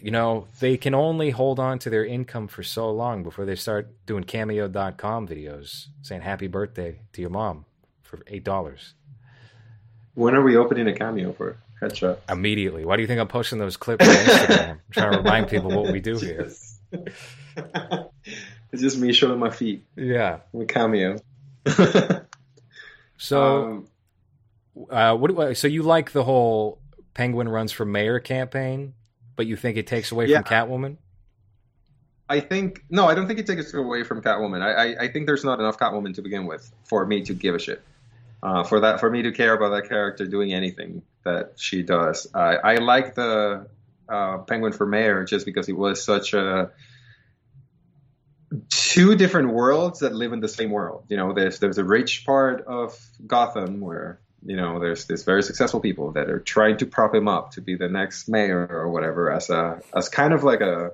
[0.00, 3.56] you know, they can only hold on to their income for so long before they
[3.56, 7.64] start doing cameo.com videos saying happy birthday to your mom
[8.02, 8.92] for $8.
[10.14, 12.18] When are we opening a cameo for Headshot?
[12.28, 12.84] Immediately.
[12.84, 14.70] Why do you think I'm posting those clips on Instagram?
[14.70, 16.50] I'm trying to remind people what we do here.
[18.72, 19.84] it's just me showing my feet.
[19.96, 20.38] Yeah.
[20.52, 21.18] With cameo.
[23.16, 23.88] so, um,
[24.90, 26.80] uh, what, so you like the whole
[27.14, 28.94] Penguin runs for mayor campaign?
[29.38, 30.42] But you think it takes away yeah.
[30.42, 30.96] from Catwoman?
[32.28, 34.60] I think no, I don't think it takes away from Catwoman.
[34.60, 37.54] I, I, I think there's not enough Catwoman to begin with for me to give
[37.54, 37.80] a shit.
[38.42, 42.26] Uh, for that, for me to care about that character doing anything that she does.
[42.34, 43.68] I, I like the
[44.08, 46.70] uh, Penguin for Mayor just because it was such a
[48.68, 51.04] two different worlds that live in the same world.
[51.08, 55.42] You know, there's there's a rich part of Gotham where you know, there's these very
[55.42, 58.90] successful people that are trying to prop him up to be the next mayor or
[58.90, 60.92] whatever as a as kind of like a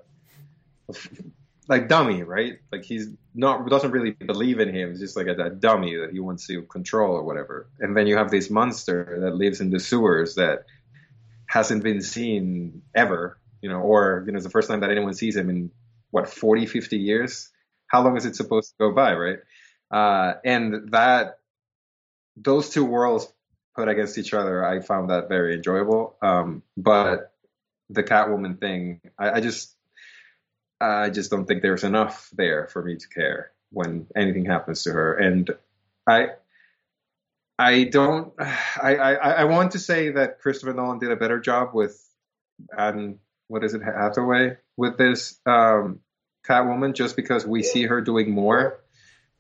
[1.69, 2.59] like dummy, right?
[2.73, 4.91] Like he's not doesn't really believe in him.
[4.91, 7.69] He's just like a, a, dummy that he wants to control or whatever.
[7.81, 10.67] And then you have this monster that lives in the sewers that
[11.47, 15.15] hasn't been seen ever, you know, or you know, it's the first time that anyone
[15.15, 15.71] sees him in
[16.11, 17.51] what 40, 50 years.
[17.87, 19.39] How long is it supposed to go by, right?
[19.91, 21.39] Uh, and that
[22.37, 23.33] those two worlds
[23.77, 26.17] put against each other, I found that very enjoyable.
[26.23, 27.33] Um, but
[27.91, 29.75] the Catwoman thing, I, I just
[30.81, 34.93] I just don't think there's enough there for me to care when anything happens to
[34.93, 35.15] her.
[35.15, 35.51] And
[36.07, 36.29] I,
[37.59, 38.33] I don't.
[38.39, 42.01] I, I, I want to say that Christopher Nolan did a better job with,
[42.71, 46.01] and what is it, Hathaway with this um,
[46.47, 48.81] Catwoman, just because we see her doing more.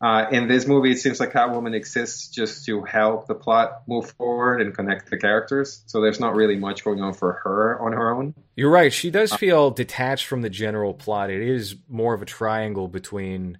[0.04, 4.10] Uh, in this movie, it seems like Catwoman exists just to help the plot move
[4.18, 5.82] forward and connect the characters.
[5.86, 8.34] So there's not really much going on for her on her own.
[8.54, 8.92] You're right.
[8.92, 11.30] She does feel detached from the general plot.
[11.30, 13.56] It is more of a triangle between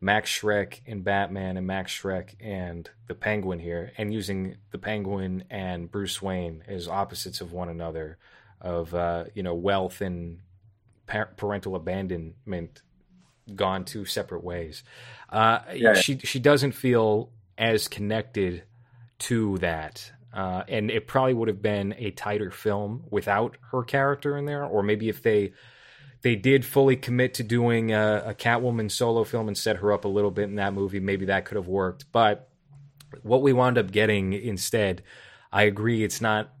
[0.00, 5.44] Max Shreck and Batman and Max Shreck and the Penguin here, and using the Penguin
[5.48, 8.18] and Bruce Wayne as opposites of one another,
[8.60, 10.40] of uh, you know wealth and
[11.36, 12.82] parental abandonment
[13.54, 14.82] gone two separate ways.
[15.30, 15.94] Uh, yeah.
[15.94, 18.62] She she doesn't feel as connected
[19.20, 24.36] to that, uh, and it probably would have been a tighter film without her character
[24.36, 25.52] in there, or maybe if they
[26.22, 30.06] they did fully commit to doing a, a Catwoman solo film and set her up
[30.06, 32.10] a little bit in that movie, maybe that could have worked.
[32.12, 32.48] But
[33.22, 35.02] what we wound up getting instead,
[35.52, 36.53] I agree, it's not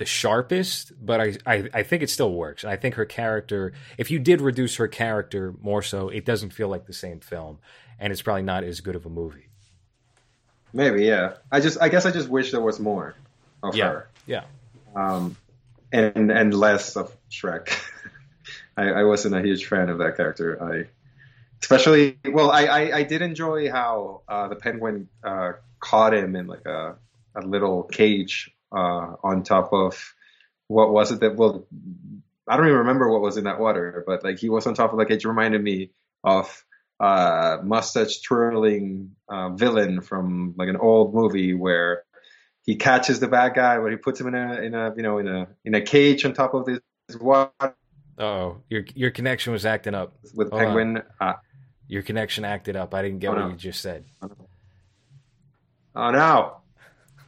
[0.00, 2.64] the sharpest, but I, I, I think it still works.
[2.64, 6.68] I think her character, if you did reduce her character more so, it doesn't feel
[6.68, 7.58] like the same film,
[7.98, 9.48] and it's probably not as good of a movie.
[10.72, 11.34] Maybe, yeah.
[11.52, 13.14] I just, I guess, I just wish there was more
[13.62, 13.88] of yeah.
[13.88, 14.08] her.
[14.24, 14.44] Yeah.
[14.96, 15.36] Um,
[15.92, 17.70] and and less of Shreck.
[18.78, 20.62] I, I wasn't a huge fan of that character.
[20.62, 20.88] I,
[21.60, 26.46] especially, well, I, I, I did enjoy how uh, the Penguin uh, caught him in
[26.46, 26.96] like a
[27.34, 30.14] a little cage uh, on top of
[30.68, 31.66] what was it that well
[32.46, 34.92] I don't even remember what was in that water, but like he was on top
[34.92, 35.90] of like it reminded me
[36.24, 36.64] of
[36.98, 42.04] uh mustache twirling uh, villain from like an old movie where
[42.62, 45.18] he catches the bad guy, but he puts him in a in a you know
[45.18, 46.80] in a in a cage on top of this
[47.20, 47.74] water.
[48.18, 51.02] Oh, your your connection was acting up with Hold Penguin.
[51.20, 51.34] Uh,
[51.88, 52.94] your connection acted up.
[52.94, 53.48] I didn't get oh, what no.
[53.48, 54.04] you just said.
[55.94, 56.59] Oh no!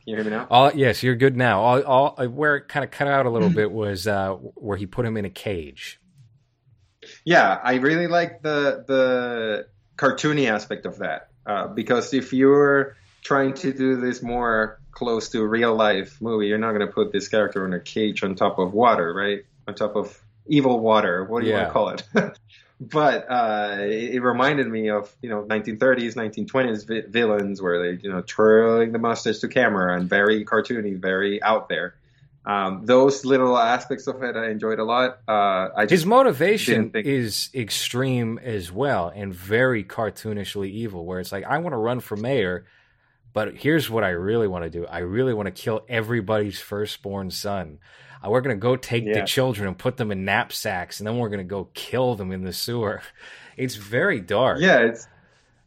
[0.05, 0.49] Can you hear me now?
[0.51, 1.63] All, yes, you're good now.
[1.63, 4.77] All, all, uh, where it kind of cut out a little bit was uh, where
[4.77, 6.01] he put him in a cage.
[7.25, 13.55] Yeah, I really like the the cartoony aspect of that uh, because if you're trying
[13.55, 17.29] to do this more close to real life movie, you're not going to put this
[17.29, 19.45] character in a cage on top of water, right?
[19.69, 21.25] On top of evil water.
[21.25, 21.73] What do you yeah.
[21.73, 22.39] want to call it?
[22.83, 28.03] but uh, it, it, reminded me of you know 1930s, 1920s vi- villains where they
[28.03, 31.95] you know twirling the mustache to camera and very cartoony, very out there.
[32.45, 35.21] Um, those little aspects of it I enjoyed a lot.
[35.29, 37.07] Uh, His motivation think...
[37.07, 41.07] is extreme as well and very cartoonishly evil.
[41.07, 42.65] Where it's like I want to run for mayor,
[43.33, 44.87] but here's what I really want to do.
[44.87, 47.79] I really want to kill everybody's firstborn son.
[48.25, 49.21] Uh, we're going to go take yeah.
[49.21, 52.33] the children and put them in knapsacks, and then we're going to go kill them
[52.33, 53.03] in the sewer.
[53.55, 54.61] It's very dark.
[54.63, 55.07] Yeah, it's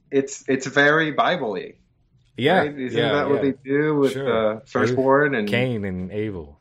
[0.09, 1.73] it's it's very Bible-y.
[2.35, 2.79] Yeah, right?
[2.79, 3.31] isn't yeah, that yeah.
[3.31, 4.55] what they do with sure.
[4.55, 6.59] uh, firstborn and Cain and Abel?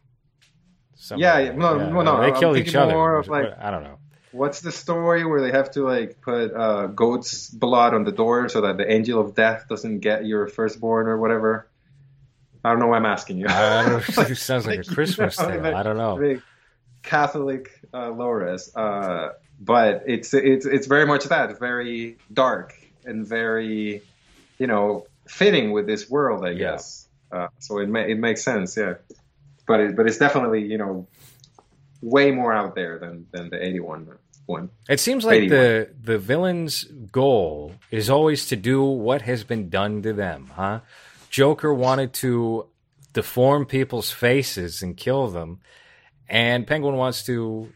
[0.97, 2.03] Something yeah, like no, yeah.
[2.03, 2.93] no, they kill each other.
[2.93, 3.99] More of like, I don't know.
[4.35, 8.49] What's the story where they have to like put uh, goat's blood on the door
[8.49, 11.69] so that the angel of death doesn't get your firstborn or whatever?
[12.65, 13.47] I don't know why I'm asking you.
[13.49, 14.23] I don't know.
[14.29, 15.77] It sounds like a Christmas you know, tale.
[15.77, 16.17] I don't know.
[16.19, 16.43] Big
[17.05, 21.51] Catholic uh, Lores, uh, but it's it's it's very much that.
[21.51, 24.03] It's very dark and very,
[24.59, 27.07] you know, fitting with this world, I guess.
[27.31, 28.95] Uh, so it ma- it makes sense, yeah.
[29.67, 31.07] But it, but it's definitely you know
[32.01, 34.09] way more out there than than the 81
[34.47, 34.71] one.
[34.89, 35.59] It seems like 81.
[35.59, 40.81] the the villain's goal is always to do what has been done to them, huh?
[41.31, 42.67] Joker wanted to
[43.13, 45.61] deform people's faces and kill them,
[46.29, 47.73] and Penguin wants to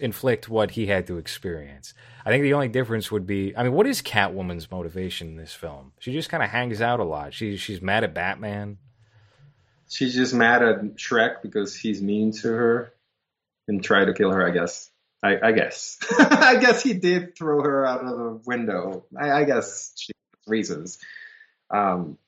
[0.00, 1.94] inflict what he had to experience.
[2.24, 5.52] I think the only difference would be, I mean, what is Catwoman's motivation in this
[5.52, 5.92] film?
[5.98, 7.34] She just kind of hangs out a lot.
[7.34, 8.78] She she's mad at Batman.
[9.88, 12.94] She's just mad at Shreck because he's mean to her
[13.68, 14.46] and try to kill her.
[14.46, 14.90] I guess.
[15.24, 15.96] I, I guess.
[16.18, 19.06] I guess he did throw her out of the window.
[19.18, 20.12] I, I guess she
[20.46, 20.98] reasons.
[21.70, 22.18] Um,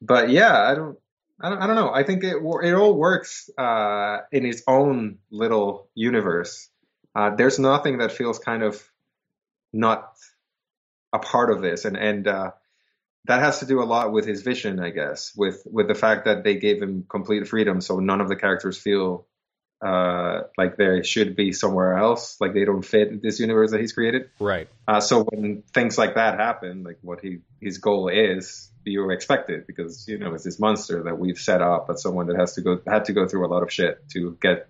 [0.00, 0.96] but yeah, I don't,
[1.40, 1.92] I don't, I don't know.
[1.92, 6.68] I think it it all works uh, in its own little universe.
[7.12, 8.80] Uh, there's nothing that feels kind of
[9.72, 10.12] not
[11.12, 12.52] a part of this, and and uh,
[13.24, 16.26] that has to do a lot with his vision, I guess, with with the fact
[16.26, 19.26] that they gave him complete freedom, so none of the characters feel
[19.84, 23.80] uh, like they should be somewhere else, like they don't fit in this universe that
[23.80, 24.30] he's created.
[24.40, 24.66] Right.
[24.88, 29.50] Uh, so when things like that happen, like what he his goal is, you expect
[29.50, 32.54] it because you know it's this monster that we've set up as someone that has
[32.54, 34.68] to go had to go through a lot of shit to get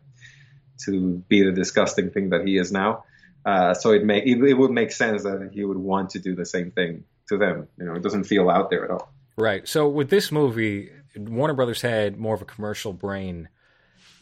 [0.86, 3.04] to be the disgusting thing that he is now.
[3.46, 6.34] Uh, so it may it, it would make sense that he would want to do
[6.34, 7.68] the same thing to them.
[7.78, 9.12] You know, it doesn't feel out there at all.
[9.36, 9.68] Right.
[9.68, 13.48] So with this movie, Warner Brothers had more of a commercial brain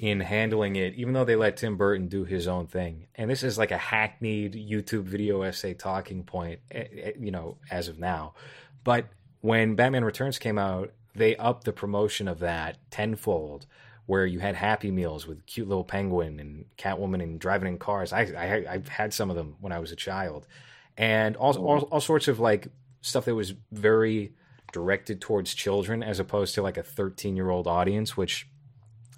[0.02, 3.06] in handling it, even though they let Tim Burton do his own thing.
[3.14, 7.58] And this is like a hackneyed YouTube video essay talking point, eh, eh, you know,
[7.70, 8.34] as of now.
[8.82, 9.06] But
[9.42, 13.66] when Batman Returns came out, they upped the promotion of that tenfold,
[14.06, 18.12] where you had Happy Meals with cute little penguin and Catwoman and driving in cars.
[18.12, 20.48] I, I I've had some of them when I was a child,
[20.96, 22.66] and all, all all sorts of like
[23.02, 24.32] stuff that was very
[24.72, 28.48] directed towards children as opposed to like a 13 year old audience, which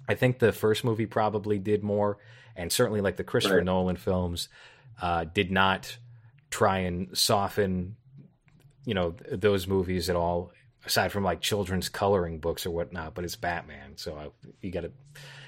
[0.07, 2.17] I think the first movie probably did more,
[2.55, 3.65] and certainly like the Christopher Right.
[3.65, 4.49] Nolan films
[5.01, 5.97] uh, did not
[6.49, 7.95] try and soften,
[8.85, 10.51] you know, those movies at all.
[10.85, 14.81] Aside from like children's coloring books or whatnot, but it's Batman, so I, you got
[14.81, 14.91] to.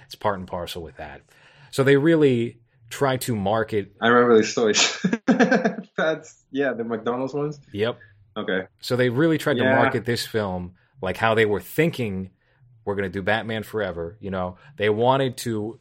[0.07, 1.21] It's part and parcel with that.
[1.69, 3.93] So they really try to market.
[4.01, 5.05] I remember these stories.
[5.95, 7.59] That's yeah, the McDonald's ones.
[7.71, 7.99] Yep.
[8.35, 8.61] Okay.
[8.79, 12.31] So they really tried to market this film like how they were thinking
[12.87, 14.15] we're going to do Batman Forever.
[14.21, 15.77] You know, they wanted to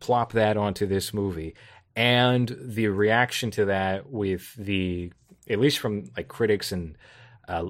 [0.00, 1.54] plop that onto this movie,
[1.94, 5.12] and the reaction to that with the
[5.48, 6.98] at least from like critics and
[7.46, 7.64] uh,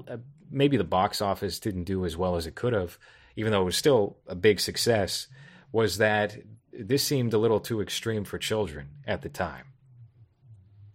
[0.49, 2.97] maybe the box office didn't do as well as it could have,
[3.35, 5.27] even though it was still a big success.
[5.71, 6.35] Was that
[6.73, 9.65] this seemed a little too extreme for children at the time?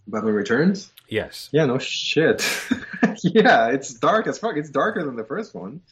[0.08, 0.92] Batman Returns.
[1.08, 1.48] Yes.
[1.52, 2.42] Yeah, no shit.
[3.22, 4.56] yeah, it's dark as fuck.
[4.56, 5.82] It's darker than the first one.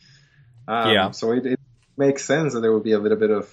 [0.68, 1.10] Um, Yeah.
[1.10, 1.60] So it, it
[1.96, 3.52] makes sense that there would be a little bit of,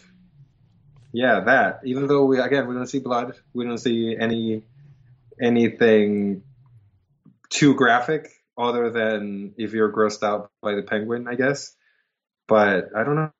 [1.11, 1.81] yeah, that.
[1.85, 4.63] Even though we again we don't see blood, we don't see any
[5.41, 6.43] anything
[7.49, 11.75] too graphic, other than if you're grossed out by the penguin, I guess.
[12.47, 13.31] But I don't know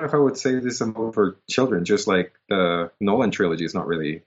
[0.00, 1.84] if I would say this is a movie for children.
[1.84, 4.22] Just like the Nolan trilogy is not really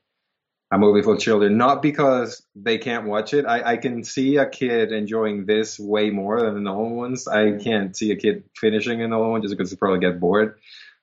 [0.71, 3.45] a movie for children, not because they can't watch it.
[3.45, 7.27] I, I can see a kid enjoying this way more than the Nolan ones.
[7.27, 10.59] I can't see a kid finishing a Nolan one just because they probably get bored.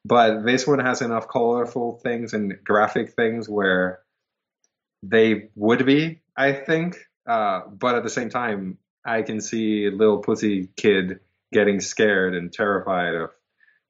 [0.07, 4.01] But this one has enough colorful things and graphic things where
[5.03, 6.97] they would be, I think.
[7.29, 11.21] Uh, but at the same time, I can see a little pussy kid
[11.53, 13.31] getting scared and terrified of,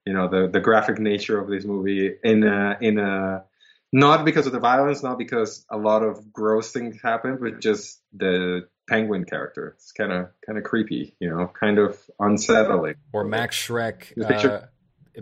[0.05, 3.45] you know, the, the graphic nature of this movie in a, in a,
[3.93, 8.01] not because of the violence, not because a lot of gross things happen, but just
[8.13, 9.75] the penguin character.
[9.77, 12.95] It's kind of kind of creepy, you know, kind of unsettling.
[13.13, 14.67] or Max Shreck uh,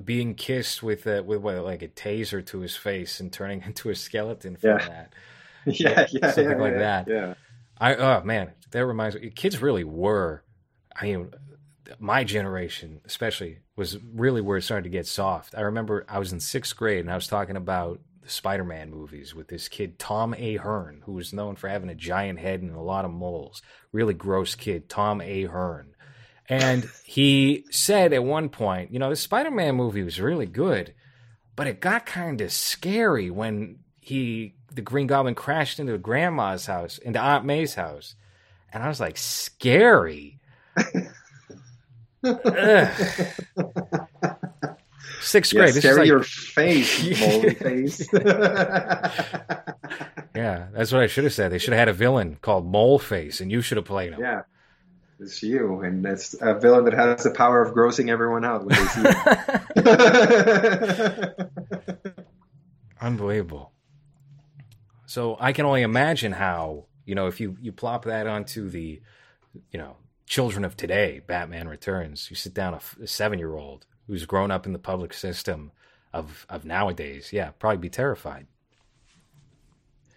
[0.04, 3.90] being kissed with a, with what, like a taser to his face and turning into
[3.90, 4.88] a skeleton from Yeah.
[4.88, 5.12] that.
[5.66, 7.08] yeah, yeah, Something yeah, like yeah, that.
[7.08, 7.34] Yeah,
[7.78, 9.30] I oh man, that reminds me.
[9.30, 10.44] Kids really were.
[10.94, 11.30] I mean,
[11.98, 15.54] my generation especially was really where it started to get soft.
[15.56, 19.34] I remember I was in sixth grade and I was talking about the Spider-Man movies
[19.34, 20.56] with this kid Tom A.
[20.56, 23.62] Hearn, who was known for having a giant head and a lot of moles.
[23.92, 25.44] Really gross kid, Tom A.
[25.44, 25.94] Hearn.
[26.48, 30.92] And he said at one point, you know, the Spider-Man movie was really good,
[31.54, 36.98] but it got kind of scary when he the Green Goblin crashed into grandma's house,
[36.98, 38.14] into Aunt May's house.
[38.72, 40.40] And I was like, scary.
[45.26, 45.74] Sixth yeah grade.
[45.74, 48.08] This is like, your face, moldy face.
[48.12, 49.10] yeah,
[50.72, 51.50] that's what I should have said.
[51.50, 54.20] They should have had a villain called Mole Face, and you should have played him.
[54.20, 54.42] yeah,
[55.18, 58.76] it's you, and it's a villain that has the power of grossing everyone out when
[58.76, 59.02] they see.
[63.00, 63.72] Unbelievable.
[65.06, 69.02] So I can only imagine how you know if you you plop that onto the
[69.72, 72.28] you know children of today, Batman Returns.
[72.30, 75.12] You sit down a, f- a seven year old who's grown up in the public
[75.12, 75.72] system
[76.12, 77.32] of of nowadays.
[77.32, 78.46] Yeah, probably be terrified.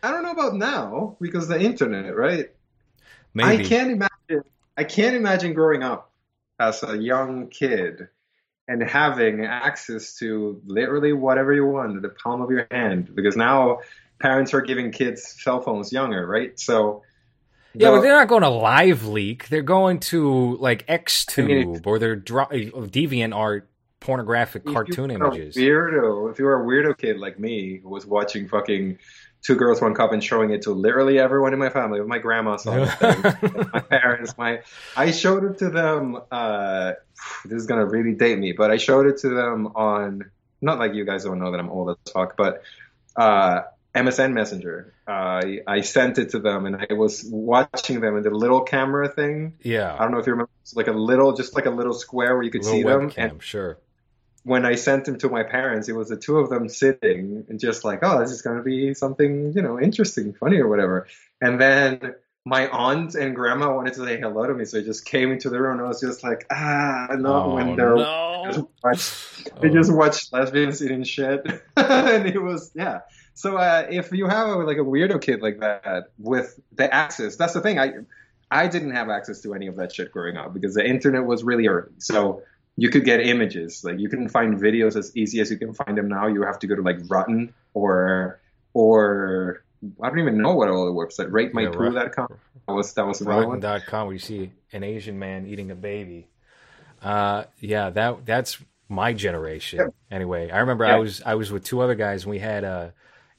[0.01, 2.51] I don't know about now because the internet, right?
[3.33, 4.49] Maybe I can't imagine.
[4.77, 6.11] I can't imagine growing up
[6.59, 8.07] as a young kid
[8.67, 13.13] and having access to literally whatever you want at the palm of your hand.
[13.13, 13.79] Because now
[14.19, 16.57] parents are giving kids cell phones younger, right?
[16.59, 17.03] So
[17.73, 19.49] Yeah, the- but they're not going to live leak.
[19.49, 23.67] They're going to like XTube I mean, or they're dro- uh, deviant art,
[23.99, 25.55] pornographic if cartoon images.
[25.55, 26.31] Weirdo.
[26.31, 28.99] If you were a weirdo kid like me who was watching fucking
[29.41, 32.01] Two Girls One Cup and showing it to literally everyone in my family.
[32.01, 33.01] My grandma saw it,
[33.73, 34.61] my parents, my
[34.97, 36.19] I showed it to them.
[36.29, 36.93] Uh,
[37.45, 40.29] this is gonna really date me, but I showed it to them on
[40.61, 42.63] not like you guys don't know that I'm old as fuck, but
[43.15, 43.61] uh,
[43.95, 44.93] MSN Messenger.
[45.07, 48.61] Uh, I, I sent it to them, and I was watching them in the little
[48.61, 49.55] camera thing.
[49.63, 51.93] Yeah, I don't know if you remember, it's like a little, just like a little
[51.93, 53.09] square where you could see them.
[53.09, 53.77] Webcam, and sure.
[54.43, 57.59] When I sent them to my parents, it was the two of them sitting and
[57.59, 61.07] just like, oh, this is going to be something, you know, interesting, funny, or whatever.
[61.41, 62.15] And then
[62.45, 65.49] my aunt and grandma wanted to say hello to me, so I just came into
[65.49, 68.43] the room and I was just like, ah, not oh, when they're no.
[68.45, 71.45] just watch, they just watched lesbians eating shit,
[71.77, 73.01] and it was yeah.
[73.33, 77.35] So uh, if you have a, like a weirdo kid like that with the access,
[77.35, 77.77] that's the thing.
[77.77, 77.91] I
[78.49, 81.43] I didn't have access to any of that shit growing up because the internet was
[81.43, 81.91] really early.
[81.99, 82.41] So
[82.79, 85.97] you could get images, like you can find videos as easy as you can find
[85.97, 86.27] them now.
[86.27, 88.39] You have to go to like Rotten or
[88.73, 89.63] or
[90.01, 92.27] I don't even know what all the website ratemypoo.com.
[92.29, 93.21] Yeah, that was that was.
[93.21, 96.27] Rotten.com where you see an Asian man eating a baby.
[97.01, 98.57] Uh, yeah, that that's
[98.87, 99.79] my generation.
[99.79, 99.93] Yep.
[100.11, 100.85] Anyway, I remember.
[100.85, 102.93] I was I was with two other guys and we had a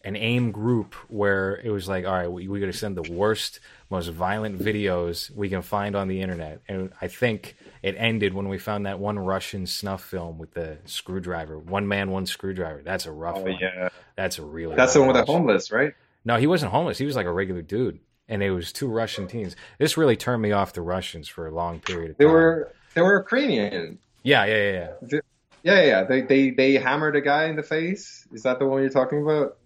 [0.05, 3.13] an AIM group where it was like, all right, we, we got to send the
[3.13, 3.61] worst,
[3.91, 6.63] most violent videos we can find on the internet.
[6.69, 10.79] And I think it ended when we found that one Russian snuff film with the
[10.85, 12.83] screwdriver, one man, one screwdriver.
[12.85, 13.57] That's a rough Oh one.
[13.61, 15.95] yeah, That's a really that's the one with the homeless, right?
[16.25, 16.99] No, he wasn't homeless.
[16.99, 19.57] He was like a regular dude, and it was two Russian teens.
[19.79, 22.33] This really turned me off the Russians for a long period of They time.
[22.35, 23.99] were they were Ukrainian.
[24.23, 25.21] yeah, yeah, yeah, yeah.
[25.63, 26.03] Yeah, yeah, yeah.
[26.05, 28.27] They they they hammered a guy in the face.
[28.33, 29.57] Is that the one you're talking about?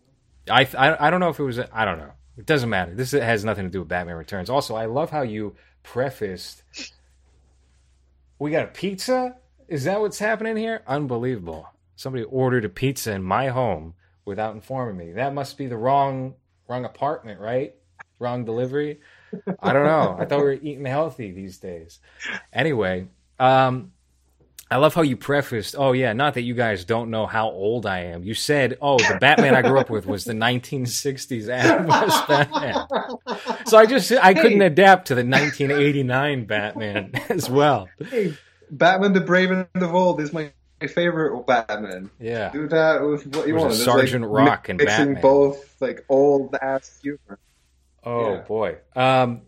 [0.51, 1.59] I, I I don't know if it was.
[1.59, 2.13] I don't know.
[2.37, 2.95] It doesn't matter.
[2.95, 4.51] This has nothing to do with Batman Returns.
[4.51, 5.55] Also, I love how you
[5.85, 6.63] prefaced.
[8.45, 9.37] We got a pizza.
[9.69, 10.83] Is that what's happening here?
[10.87, 11.67] Unbelievable.
[11.97, 13.95] Somebody ordered a pizza in my home
[14.27, 15.13] without informing me.
[15.13, 16.35] That must be the wrong
[16.69, 17.75] wrong apartment, right?
[18.19, 19.01] Wrong delivery.
[19.61, 20.19] I don't know.
[20.19, 22.01] I thought we were eating healthy these days.
[22.53, 23.07] Anyway,
[23.39, 23.93] um,
[24.71, 27.87] I love how you prefaced, oh, yeah, not that you guys don't know how old
[27.87, 28.25] I am.
[28.25, 32.87] You said, oh, the Batman I grew up with was the 1960s Adam West Batman.
[33.67, 37.89] So I just, I couldn't adapt to the 1989 Batman as well.
[38.09, 38.35] Hey,
[38.71, 40.51] Batman the Brave and the Bold is my,
[40.89, 42.11] favorite Batman.
[42.21, 42.51] Yeah.
[42.51, 43.73] Do that with what you want.
[43.73, 45.23] Sergeant like Rock and mixing Batman?
[45.23, 47.39] both like old ass humor.
[48.03, 48.41] Oh, Yeah.
[48.43, 48.77] boy.
[48.95, 49.41] Um,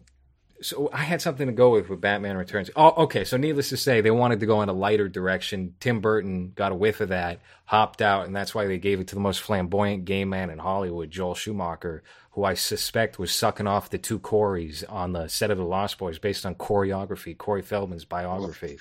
[0.61, 2.71] so I had something to go with with Batman Returns.
[2.77, 3.25] Oh, okay.
[3.25, 5.75] So needless to say, they wanted to go in a lighter direction.
[5.81, 9.09] Tim Burton got a whiff of that, hopped out, and that's why they gave it
[9.09, 12.03] to the most flamboyant gay man in Hollywood, Joel Schumacher,
[12.33, 15.99] who I suspect was sucking off the two Coreys on the set of The Lost
[15.99, 18.79] Boys based on Coreyography, Corey Feldman's biography.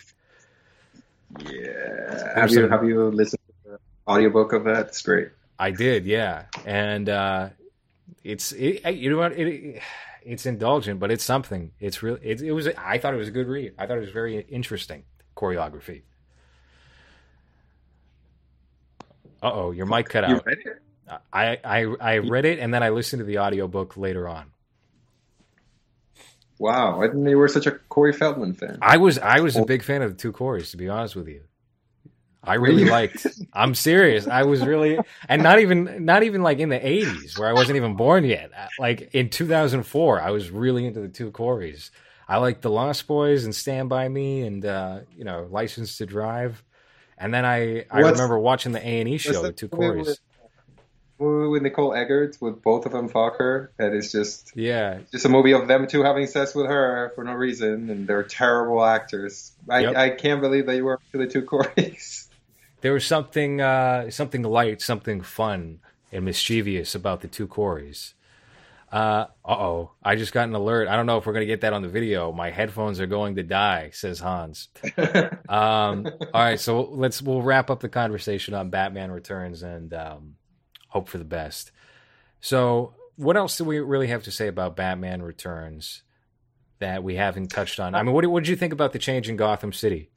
[1.39, 2.39] Yeah.
[2.39, 4.87] Have you have you listened to the audiobook of that?
[4.87, 5.29] It's great.
[5.57, 7.49] I did, yeah, and uh,
[8.23, 9.81] it's it, you know what it,
[10.25, 11.71] it's indulgent, but it's something.
[11.79, 12.17] It's real.
[12.21, 12.67] It, it was.
[12.67, 13.73] I thought it was a good read.
[13.77, 15.03] I thought it was very interesting
[15.35, 16.01] Coreyography.
[19.41, 20.45] Uh oh, your mic cut out.
[21.31, 24.51] I, I I read it and then I listened to the audiobook later on.
[26.57, 28.79] Wow, I didn't know you were such a Corey Feldman fan.
[28.81, 31.27] I was I was a big fan of the two Corys, to be honest with
[31.27, 31.41] you.
[32.45, 33.25] I really liked.
[33.53, 34.27] I'm serious.
[34.27, 37.77] I was really, and not even not even like in the '80s where I wasn't
[37.77, 38.51] even born yet.
[38.79, 41.89] Like in 2004, I was really into the two Corys.
[42.27, 46.05] I liked the Lost Boys and Stand by Me, and uh, you know, License to
[46.05, 46.63] Drive.
[47.17, 50.05] And then I I What's- remember watching the A and E show the two Corys.
[50.05, 50.19] with-
[51.17, 53.71] with Nicole Eggert with both of them fuck her.
[53.77, 57.23] That is just Yeah, just a movie of them two having sex with her for
[57.23, 59.53] no reason, and they're terrible actors.
[59.69, 59.95] I, Yep.
[59.95, 62.23] I can't believe that you were to the two Coreys.
[62.81, 65.79] there was something uh, something light, something fun
[66.11, 68.13] and mischievous about the two Corys.
[68.91, 70.87] Uh oh, I just got an alert.
[70.87, 72.31] I don't know if we're gonna get that on the video.
[72.31, 74.69] My headphones are going to die, says Hans.
[75.47, 80.35] Um, all right, so let's we'll wrap up the conversation on Batman Returns and um,
[80.87, 81.71] hope for the best.
[82.39, 86.03] So, what else do we really have to say about Batman Returns
[86.79, 87.93] that we haven't touched on?
[87.95, 90.09] I mean, what what did you think about the change in Gotham City?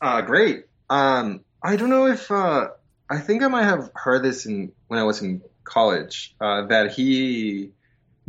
[0.00, 0.66] Uh, great.
[0.90, 2.68] Um, I don't know if uh,
[3.08, 6.92] I think I might have heard this in when I was in college uh, that
[6.92, 7.70] he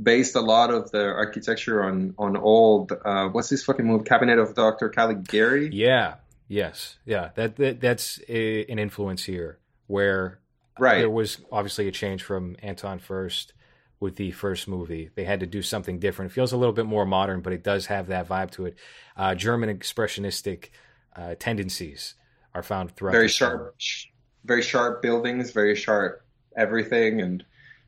[0.01, 4.39] based a lot of the architecture on on old uh, what's this fucking movie Cabinet
[4.39, 4.89] of Dr.
[4.89, 5.69] Caligari.
[5.73, 6.15] Yeah.
[6.47, 6.97] Yes.
[7.05, 7.31] Yeah.
[7.35, 10.39] That, that that's a, an influence here where
[10.77, 10.99] Right.
[10.99, 13.53] there was obviously a change from Anton Furst
[14.01, 15.09] with the first movie.
[15.15, 16.31] They had to do something different.
[16.31, 18.75] It feels a little bit more modern, but it does have that vibe to it.
[19.15, 20.69] Uh, German expressionistic
[21.15, 22.15] uh, tendencies
[22.55, 23.11] are found throughout.
[23.11, 24.05] very sharp, sh-
[24.43, 26.23] very sharp buildings, very sharp
[26.55, 27.45] everything, and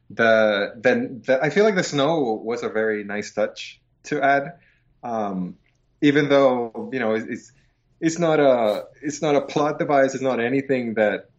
[0.09, 4.59] the then the, I feel like the snow was a very nice touch to add,
[5.03, 5.55] um,
[6.01, 7.51] even though you know it's
[7.99, 10.13] it's not a it's not a plot device.
[10.13, 11.29] It's not anything that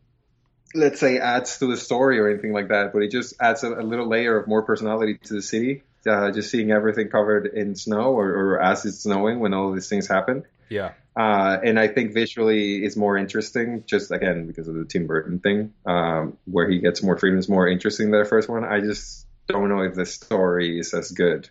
[0.74, 2.92] let's say adds to the story or anything like that.
[2.92, 5.82] But it just adds a, a little layer of more personality to the city.
[6.06, 9.88] Uh, just seeing everything covered in snow or, or as it's snowing when all these
[9.88, 10.44] things happen.
[10.68, 10.92] Yeah.
[11.18, 15.40] Uh, and I think visually is more interesting, just again because of the Tim Burton
[15.40, 18.62] thing, um, where he gets more freedom is more interesting than the first one.
[18.62, 21.50] I just don't know if the story is as good.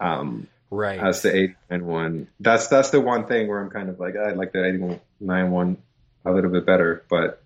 [0.00, 0.98] Um, right.
[0.98, 2.28] As the 89 one.
[2.40, 5.76] That's that's the one thing where I'm kind of like I like the 89 one
[6.24, 7.40] a little bit better, but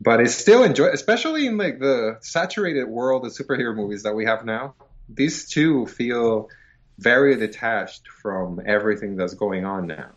[0.00, 4.24] but it's still enjoy, especially in like the saturated world of superhero movies that we
[4.26, 4.74] have now.
[5.08, 6.48] These two feel
[6.96, 10.10] very detached from everything that's going on now.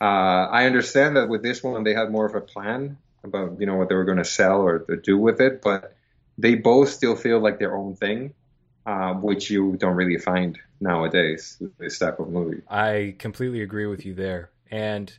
[0.00, 0.04] Uh,
[0.50, 3.76] I understand that with this one they had more of a plan about you know
[3.76, 5.96] what they were going to sell or to do with it, but
[6.36, 8.34] they both still feel like their own thing,
[8.86, 12.62] uh, which you don't really find nowadays with this type of movie.
[12.68, 15.12] I completely agree with you there, and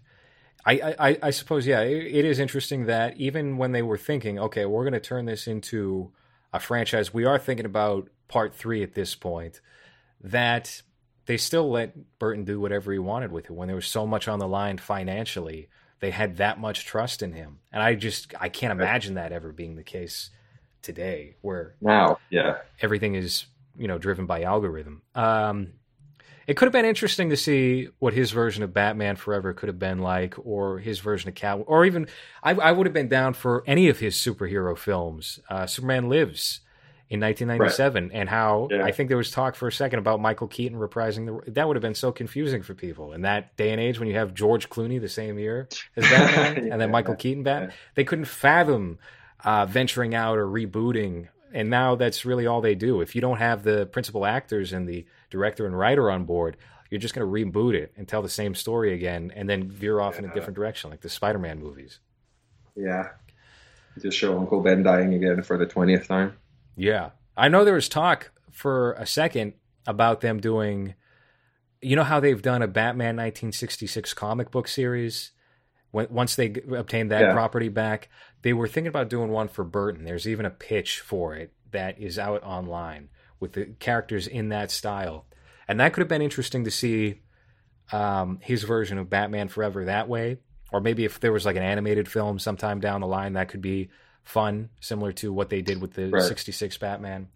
[0.66, 4.40] I I, I suppose yeah, it, it is interesting that even when they were thinking,
[4.40, 6.12] okay, we're going to turn this into
[6.54, 9.60] a franchise, we are thinking about part three at this point.
[10.22, 10.82] That
[11.30, 14.28] they still let Burton do whatever he wanted with it when there was so much
[14.28, 15.70] on the line financially.
[16.00, 19.52] They had that much trust in him, and I just I can't imagine that ever
[19.52, 20.32] being the case
[20.82, 23.46] today, where now yeah everything is
[23.78, 25.04] you know driven by algorithm.
[25.14, 25.74] Um,
[26.48, 29.78] it could have been interesting to see what his version of Batman Forever could have
[29.78, 32.08] been like, or his version of Cat, or even
[32.42, 35.40] I, I would have been down for any of his superhero films.
[35.48, 36.62] Uh, Superman Lives
[37.10, 38.12] in 1997 right.
[38.14, 38.84] and how yeah.
[38.84, 41.76] I think there was talk for a second about Michael Keaton reprising the that would
[41.76, 43.14] have been so confusing for people.
[43.14, 46.68] In that day and age when you have George Clooney the same year as Batman
[46.68, 49.00] yeah, and then Michael Keaton Batman they couldn't fathom
[49.44, 51.30] uh, venturing out or rebooting.
[51.52, 53.02] And now that's really all they do.
[53.02, 56.58] If you don't have the principal actors and the director and writer on board
[56.92, 60.00] you're just going to reboot it and tell the same story again and then veer
[60.00, 62.00] off in a different direction like the Spider-Man movies.
[62.76, 63.10] Yeah.
[64.02, 66.36] Just show Uncle Ben dying again for the 20th time
[66.80, 67.10] yeah.
[67.36, 69.54] I know there was talk for a second
[69.86, 70.96] about them doing
[71.82, 75.32] you know how they've done a Batman 1966 comic book series
[75.92, 77.34] when, once they obtained that yeah.
[77.34, 78.10] property back
[78.42, 82.00] they were thinking about doing one for Burton there's even a pitch for it that
[82.00, 83.10] is out online
[83.40, 85.26] with the characters in that style
[85.68, 87.22] and that could have been interesting to see
[87.92, 90.38] um, his version of Batman Forever that way
[90.72, 93.62] or maybe if there was like an animated film sometime down the line that could
[93.62, 93.90] be
[94.30, 96.22] fun, similar to what they did with the right.
[96.22, 97.28] 66 Batman.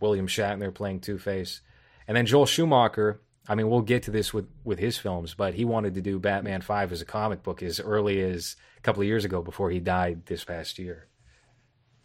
[0.00, 1.60] William Shatner playing Two Face.
[2.08, 5.54] And then Joel Schumacher, I mean, we'll get to this with, with his films, but
[5.54, 9.02] he wanted to do Batman 5 as a comic book as early as a couple
[9.02, 11.06] of years ago before he died this past year.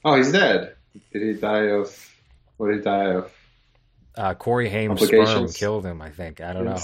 [0.06, 0.76] Oh, he's dead.
[1.12, 2.16] Did he die of.
[2.58, 3.32] What did he die of?
[4.16, 6.42] Uh, Corey Haim's sperm killed him, I think.
[6.42, 6.80] I don't know.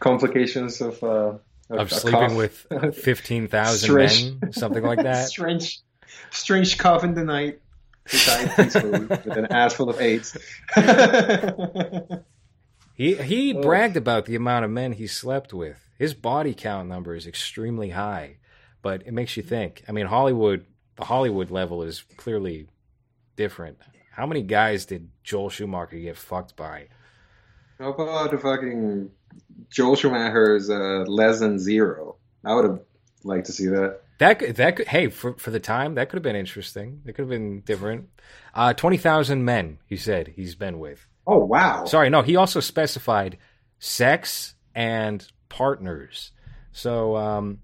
[0.00, 1.02] Complications of.
[1.02, 1.32] Uh,
[1.68, 2.36] of, of sleeping cough.
[2.36, 5.28] with 15,000 men, something like that.
[5.28, 5.80] Strange
[6.30, 7.60] strange cough in the night.
[8.08, 10.36] He died peacefully with an ass full of AIDS.
[12.94, 13.62] he he oh.
[13.62, 15.88] bragged about the amount of men he slept with.
[15.98, 18.36] His body count number is extremely high,
[18.82, 19.82] but it makes you think.
[19.88, 22.68] I mean, Hollywood, the Hollywood level is clearly
[23.34, 23.78] different.
[24.12, 26.88] How many guys did Joel Schumacher get fucked by?
[27.78, 29.10] How about the fucking
[29.68, 32.16] Joel Schumacher's uh, less than zero?
[32.44, 32.80] I would have
[33.24, 34.00] liked to see that.
[34.18, 37.02] That that could, hey for for the time that could have been interesting.
[37.04, 38.08] That could have been different.
[38.54, 39.78] Uh, Twenty thousand men.
[39.86, 41.06] He said he's been with.
[41.26, 41.84] Oh wow!
[41.84, 42.22] Sorry, no.
[42.22, 43.36] He also specified
[43.78, 46.32] sex and partners.
[46.72, 47.58] So um,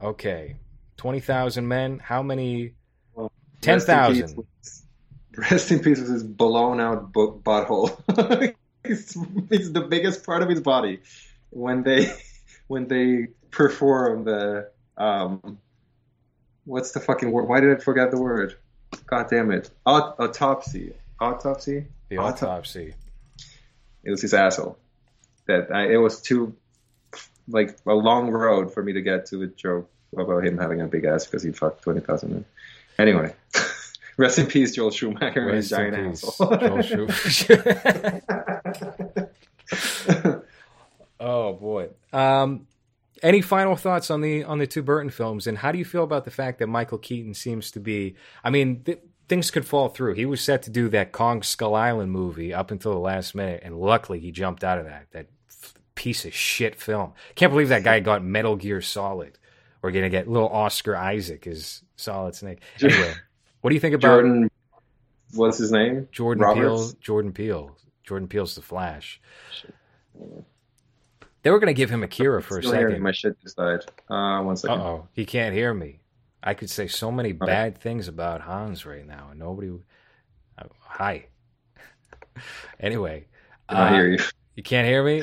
[0.00, 0.56] okay,
[0.96, 1.98] twenty thousand men.
[1.98, 2.74] How many?
[3.14, 4.44] Well, Ten thousand.
[5.36, 7.98] Rest in peace with his blown out butthole.
[8.84, 9.16] it's,
[9.50, 11.00] it's the biggest part of his body.
[11.50, 12.12] When they
[12.68, 15.58] when they perform the um,
[16.64, 17.48] what's the fucking word?
[17.48, 18.56] Why did I forget the word?
[19.06, 19.70] God damn it!
[19.86, 20.92] Aut- autopsy.
[21.18, 21.86] Autopsy.
[22.10, 22.94] The autopsy.
[24.04, 24.76] It was his asshole.
[25.46, 26.54] That I, it was too
[27.48, 30.86] like a long road for me to get to a joke about him having a
[30.86, 32.44] big ass because he fucked twenty thousand men.
[32.98, 33.34] Anyway.
[34.18, 36.56] Rest in peace, Joel Schumacher Rest and giant asshole.
[36.56, 38.22] Joel Schumacher.
[41.20, 41.88] oh boy.
[42.14, 42.66] Um,
[43.22, 46.04] any final thoughts on the on the two Burton films, and how do you feel
[46.04, 48.16] about the fact that Michael Keaton seems to be?
[48.44, 50.14] I mean, th- things could fall through.
[50.14, 53.62] He was set to do that Kong Skull Island movie up until the last minute,
[53.64, 55.06] and luckily he jumped out of that.
[55.12, 57.12] That f- piece of shit film.
[57.34, 59.38] Can't believe that guy got Metal Gear Solid.
[59.82, 62.60] We're gonna get little Oscar Isaac as Solid Snake.
[62.82, 63.14] Anyway,
[63.60, 64.50] what do you think about Jordan
[65.34, 66.08] what's his name?
[66.12, 66.92] Jordan Roberts?
[66.92, 66.92] Peele.
[67.00, 67.76] Jordan Peele.
[68.04, 69.20] Jordan Peele's the Flash.
[71.46, 73.00] They were going to give him Akira for a second.
[73.00, 73.78] My shit just died.
[74.10, 76.00] Uh, one Uh oh, he can't hear me.
[76.42, 77.46] I could say so many Okay.
[77.46, 79.70] bad things about Hans right now, and nobody.
[80.58, 81.26] Uh, hi.
[82.80, 83.28] anyway,
[83.68, 84.18] I uh, hear you.
[84.56, 85.22] You can't hear me?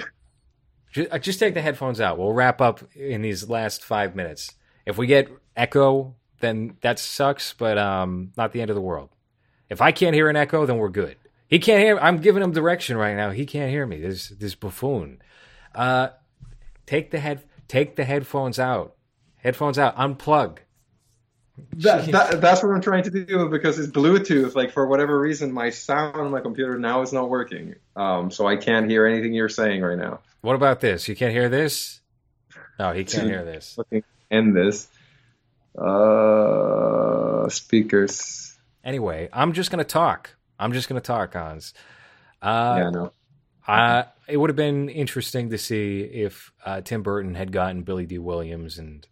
[0.93, 2.17] Just, uh, just take the headphones out.
[2.17, 4.49] We'll wrap up in these last five minutes.
[4.85, 9.09] If we get echo, then that sucks, but um, not the end of the world.
[9.69, 11.17] If I can't hear an echo, then we're good.
[11.49, 11.99] He can't hear.
[11.99, 13.31] I'm giving him direction right now.
[13.31, 13.99] He can't hear me.
[13.99, 15.21] This this buffoon.
[15.75, 16.09] Uh,
[16.85, 17.43] take the head.
[17.67, 18.95] Take the headphones out.
[19.37, 19.95] Headphones out.
[19.97, 20.59] Unplug.
[21.77, 24.55] That, that, that's what I'm trying to do because it's Bluetooth.
[24.55, 27.75] Like for whatever reason, my sound on my computer now is not working.
[27.95, 30.19] Um, so I can't hear anything you're saying right now.
[30.41, 31.07] What about this?
[31.07, 32.01] You can't hear this?
[32.79, 33.77] No, he can't hear this.
[34.31, 34.87] End this.
[35.77, 38.57] Uh, speakers.
[38.83, 40.35] Anyway, I'm just gonna talk.
[40.59, 41.73] I'm just gonna talk, Hans.
[42.41, 43.11] Uh, yeah, no.
[43.67, 48.05] Uh, it would have been interesting to see if uh, Tim Burton had gotten Billy
[48.05, 49.07] Dee Williams and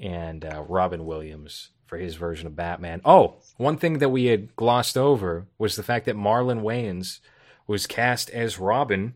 [0.00, 3.00] and uh, Robin Williams for his version of Batman.
[3.04, 7.20] Oh, one thing that we had glossed over was the fact that Marlon Wayans
[7.66, 9.14] was cast as Robin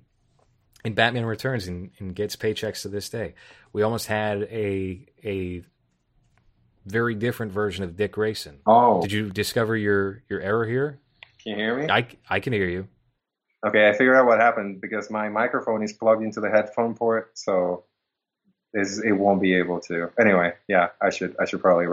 [0.84, 3.34] in Batman Returns and, and gets paychecks to this day.
[3.72, 5.62] We almost had a a
[6.84, 8.58] very different version of Dick Grayson.
[8.66, 10.98] Oh, Did you discover your your error here?
[11.42, 11.88] can you hear me?
[11.90, 12.88] I I can hear you.
[13.64, 17.30] Okay, I figured out what happened because my microphone is plugged into the headphone port,
[17.38, 17.84] so
[18.74, 20.10] it won't be able to.
[20.18, 21.86] Anyway, yeah, I should I should probably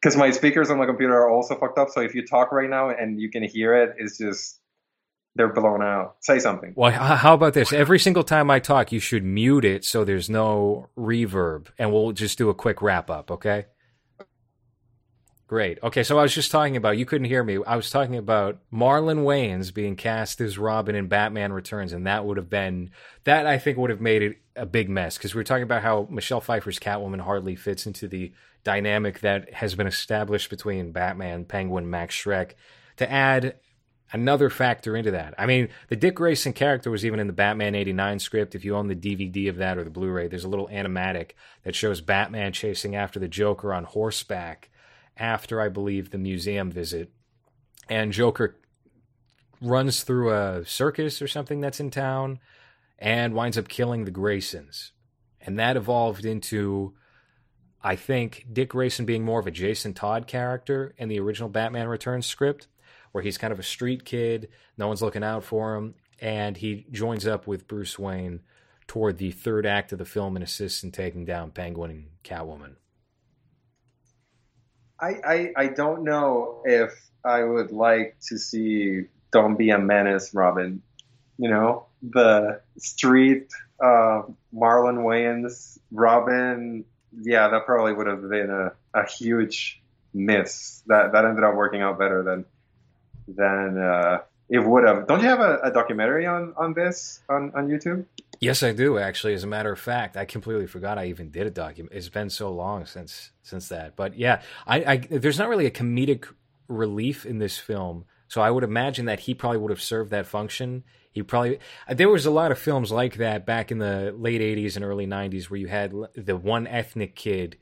[0.00, 1.90] because my speakers on my computer are also fucked up.
[1.90, 4.60] So if you talk right now and you can hear it, it's just
[5.34, 6.16] they're blown out.
[6.20, 6.72] Say something.
[6.74, 7.72] Well, how about this?
[7.72, 12.12] Every single time I talk, you should mute it so there's no reverb, and we'll
[12.12, 13.66] just do a quick wrap up, okay?
[15.48, 15.78] Great.
[15.80, 17.58] Okay, so I was just talking about, you couldn't hear me.
[17.64, 22.24] I was talking about Marlon Wayans being cast as Robin in Batman Returns, and that
[22.24, 22.90] would have been,
[23.22, 25.82] that I think would have made it a big mess because we were talking about
[25.82, 28.32] how Michelle Pfeiffer's Catwoman hardly fits into the
[28.64, 32.54] dynamic that has been established between Batman, Penguin, Max Shreck.
[32.96, 33.56] To add
[34.12, 35.34] another factor into that.
[35.38, 38.54] I mean, the Dick Grayson character was even in the Batman 89 script.
[38.56, 41.32] If you own the DVD of that or the Blu ray, there's a little animatic
[41.62, 44.70] that shows Batman chasing after the Joker on horseback
[45.16, 47.10] after, I believe, the museum visit.
[47.88, 48.56] And Joker
[49.60, 52.40] runs through a circus or something that's in town
[52.98, 54.90] and winds up killing the Graysons.
[55.40, 56.94] And that evolved into.
[57.82, 61.86] I think Dick Grayson being more of a Jason Todd character in the original Batman
[61.86, 62.66] Returns script,
[63.12, 66.86] where he's kind of a street kid, no one's looking out for him, and he
[66.90, 68.40] joins up with Bruce Wayne
[68.88, 72.76] toward the third act of the film and assists in taking down Penguin and Catwoman.
[75.00, 76.92] I, I I don't know if
[77.24, 80.82] I would like to see Don't Be a Menace, Robin.
[81.38, 84.22] You know, the street uh,
[84.54, 86.84] Marlon Wayans, Robin.
[87.18, 89.82] Yeah, that probably would have been a, a huge
[90.14, 90.82] miss.
[90.86, 92.44] That that ended up working out better than
[93.28, 94.18] than uh,
[94.48, 95.06] it would have.
[95.06, 98.06] Don't you have a, a documentary on on this on on YouTube?
[98.40, 99.34] Yes, I do actually.
[99.34, 101.94] As a matter of fact, I completely forgot I even did a document.
[101.94, 103.96] It's been so long since since that.
[103.96, 106.26] But yeah, I, I there's not really a comedic
[106.68, 110.26] relief in this film, so I would imagine that he probably would have served that
[110.26, 110.84] function.
[111.10, 114.76] He probably there was a lot of films like that back in the late '80s
[114.76, 117.56] and early '90s where you had the one ethnic kid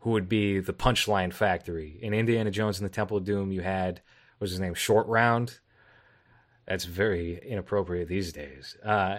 [0.00, 1.98] who would be the punchline factory.
[2.02, 4.02] In Indiana Jones and the Temple of Doom, you had
[4.38, 5.58] what was his name Short Round.
[6.66, 8.76] That's very inappropriate these days.
[8.84, 9.18] Uh,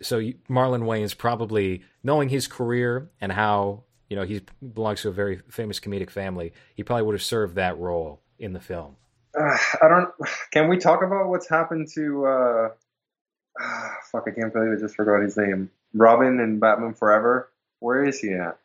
[0.00, 4.42] so Marlon Wayans probably knowing his career and how you know he
[4.72, 8.52] belongs to a very famous comedic family, he probably would have served that role in
[8.52, 8.96] the film.
[9.38, 10.10] Uh, I don't.
[10.52, 12.26] Can we talk about what's happened to?
[12.26, 12.68] Uh,
[13.60, 15.70] ah, fuck, I can't believe I just forgot his name.
[15.94, 17.50] Robin and Batman Forever.
[17.80, 18.58] Where is he at?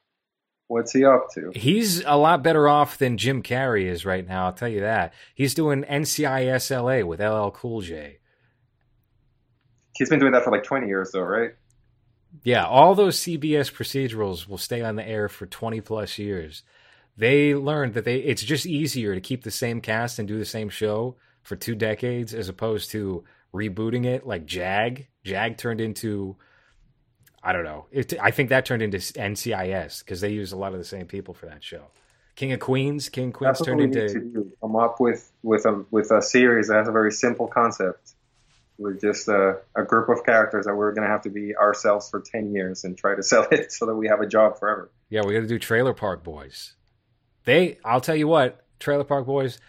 [0.70, 1.51] What's he up to?
[1.55, 4.45] He's a lot better off than Jim Carrey is right now.
[4.45, 5.15] I'll tell you that.
[5.34, 8.20] He's doing NCIS LA with LL Cool J.
[9.97, 11.55] He's been doing that for like 20 years, though, right?
[12.43, 16.61] Yeah, all those CBS procedurals will stay on the air for 20 plus years.
[17.17, 20.45] They learned that they it's just easier to keep the same cast and do the
[20.45, 25.07] same show for two decades as opposed to rebooting it like Jag.
[25.24, 26.38] Jag turned into
[27.44, 27.86] I don't know.
[27.92, 31.06] It, I think that turned into NCIS because they used a lot of the same
[31.06, 31.84] people for that show.
[32.36, 34.52] King of Queens, King of Queens That's turned into need to do.
[34.62, 38.14] Come up with with a with a series that has a very simple concept.
[38.78, 42.10] We're just a, a group of characters that we're going to have to be ourselves
[42.10, 44.90] for 10 years and try to sell it so that we have a job forever.
[45.10, 46.76] Yeah, we got to do Trailer Park Boys.
[47.44, 49.60] They, I'll tell you what, Trailer Park Boys,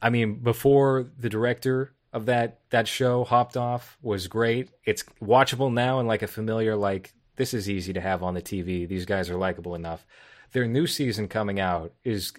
[0.00, 4.70] I mean, before the director of that that show hopped off was great.
[4.84, 8.42] It's watchable now and like a familiar like this is easy to have on the
[8.42, 8.88] TV.
[8.88, 10.06] These guys are likable enough.
[10.52, 12.32] Their new season coming out is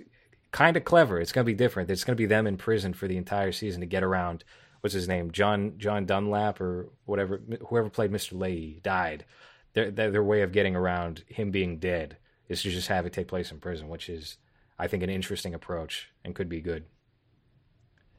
[0.51, 1.19] kind of clever.
[1.19, 1.89] It's going to be different.
[1.89, 4.43] It's going to be them in prison for the entire season to get around.
[4.81, 5.31] What's his name?
[5.31, 7.41] John John Dunlap or whatever.
[7.67, 8.33] Whoever played Mr.
[8.33, 9.25] Lahey died.
[9.73, 12.17] Their, their their way of getting around him being dead
[12.47, 14.37] is to just have it take place in prison, which is
[14.79, 16.85] I think an interesting approach and could be good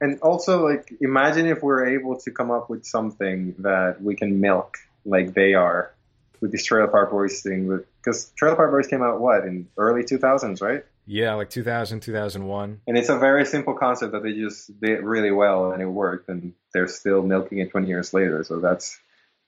[0.00, 4.40] and also like imagine if we're able to come up with something that we can
[4.40, 5.92] milk like they are
[6.40, 10.02] with this Trailer Park Boys thing because Trailer Park Boys came out what in early
[10.02, 14.78] 2000s right yeah like 2000 2001 and it's a very simple concept that they just
[14.80, 18.60] did really well and it worked and they're still milking it 20 years later so
[18.60, 18.98] that's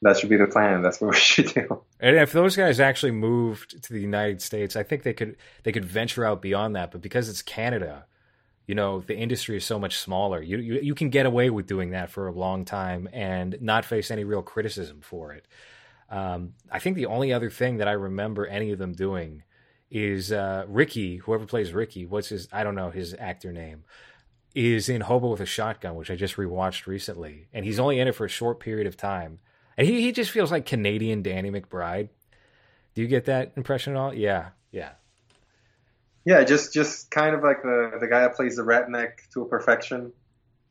[0.03, 0.82] that should be the plan.
[0.82, 1.82] That's what we should do.
[2.00, 5.72] And if those guys actually moved to the United States, I think they could they
[5.72, 6.90] could venture out beyond that.
[6.90, 8.05] But because it's Canada,
[8.72, 10.40] you know the industry is so much smaller.
[10.40, 13.84] You, you you can get away with doing that for a long time and not
[13.84, 15.46] face any real criticism for it.
[16.08, 19.42] Um, i think the only other thing that i remember any of them doing
[19.90, 23.84] is uh, ricky whoever plays ricky what's his i don't know his actor name
[24.54, 27.48] is in hobo with a shotgun which i just rewatched recently.
[27.52, 29.38] And he's only in it for a short period of time.
[29.76, 32.08] And he, he just feels like canadian danny mcbride.
[32.94, 34.14] Do you get that impression at all?
[34.14, 34.92] Yeah yeah
[36.24, 39.46] yeah, just just kind of like the the guy that plays the redneck to a
[39.46, 40.12] perfection,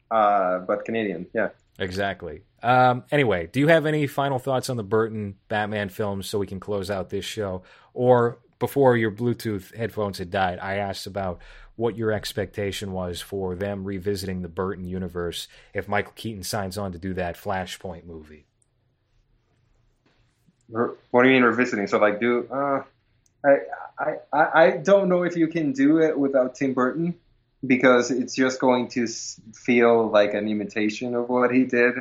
[0.09, 1.27] uh, but Canadian.
[1.33, 1.49] Yeah.
[1.79, 2.43] Exactly.
[2.61, 6.45] Um, anyway, do you have any final thoughts on the Burton Batman films so we
[6.45, 7.63] can close out this show?
[7.93, 11.41] Or before your Bluetooth headphones had died, I asked about
[11.75, 16.91] what your expectation was for them revisiting the Burton universe if Michael Keaton signs on
[16.91, 18.45] to do that Flashpoint movie.
[20.67, 21.87] What do you mean revisiting?
[21.87, 22.83] So like do uh,
[23.43, 27.15] I, I, I don't know if you can do it without Tim Burton
[27.65, 29.07] because it's just going to
[29.53, 31.95] feel like an imitation of what he did.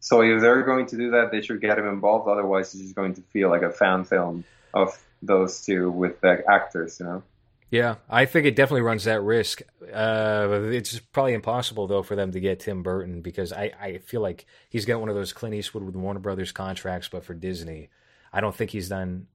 [0.00, 2.28] So if they're going to do that, they should get him involved.
[2.28, 6.42] Otherwise, it's just going to feel like a fan film of those two with the
[6.48, 7.22] actors, you know.
[7.70, 9.62] Yeah, I think it definitely runs that risk.
[9.92, 14.20] Uh, it's probably impossible though for them to get Tim Burton because I, I feel
[14.20, 17.90] like he's got one of those Clint Eastwood with Warner Brothers contracts, but for Disney.
[18.32, 19.28] I don't think he's done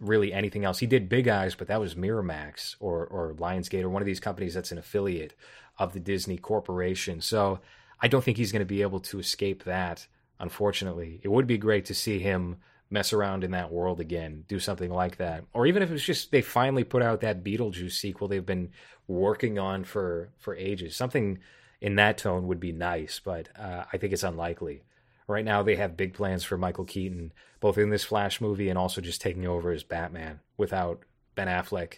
[0.00, 0.78] really anything else.
[0.78, 4.20] He did Big Eyes, but that was Miramax or or Lionsgate or one of these
[4.20, 5.34] companies that's an affiliate
[5.78, 7.20] of the Disney Corporation.
[7.20, 7.60] So
[8.00, 10.06] I don't think he's going to be able to escape that.
[10.38, 12.56] Unfortunately, it would be great to see him
[12.88, 16.32] mess around in that world again, do something like that, or even if it's just
[16.32, 18.70] they finally put out that Beetlejuice sequel they've been
[19.06, 20.96] working on for for ages.
[20.96, 21.38] Something
[21.80, 24.82] in that tone would be nice, but uh, I think it's unlikely.
[25.26, 28.78] Right now, they have big plans for Michael Keaton, both in this Flash movie and
[28.78, 31.02] also just taking over as Batman without
[31.34, 31.94] Ben Affleck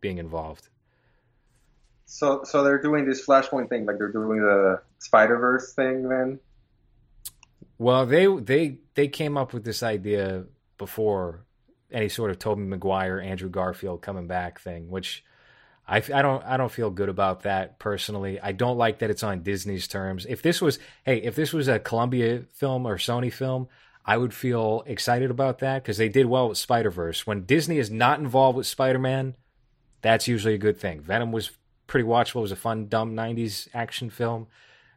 [0.00, 0.68] being involved.
[2.04, 6.40] So, so they're doing this Flashpoint thing, like they're doing the Spider Verse thing, then.
[7.78, 10.44] Well, they they they came up with this idea
[10.76, 11.44] before
[11.90, 15.24] any sort of Tobey Maguire, Andrew Garfield coming back thing, which
[15.86, 18.40] I, I don't I don't feel good about that personally.
[18.40, 20.26] I don't like that it's on Disney's terms.
[20.28, 23.68] If this was hey, if this was a Columbia film or Sony film,
[24.04, 27.26] I would feel excited about that because they did well with Spider Verse.
[27.26, 29.36] When Disney is not involved with Spider Man,
[30.02, 31.00] that's usually a good thing.
[31.00, 31.50] Venom was
[31.86, 32.36] pretty watchable.
[32.36, 34.46] It was a fun, dumb '90s action film.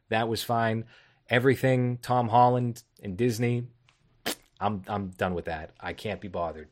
[0.10, 0.86] That was fine.
[1.30, 3.68] Everything Tom Holland and Disney,
[4.60, 5.72] I'm I'm done with that.
[5.80, 6.70] I can't be bothered.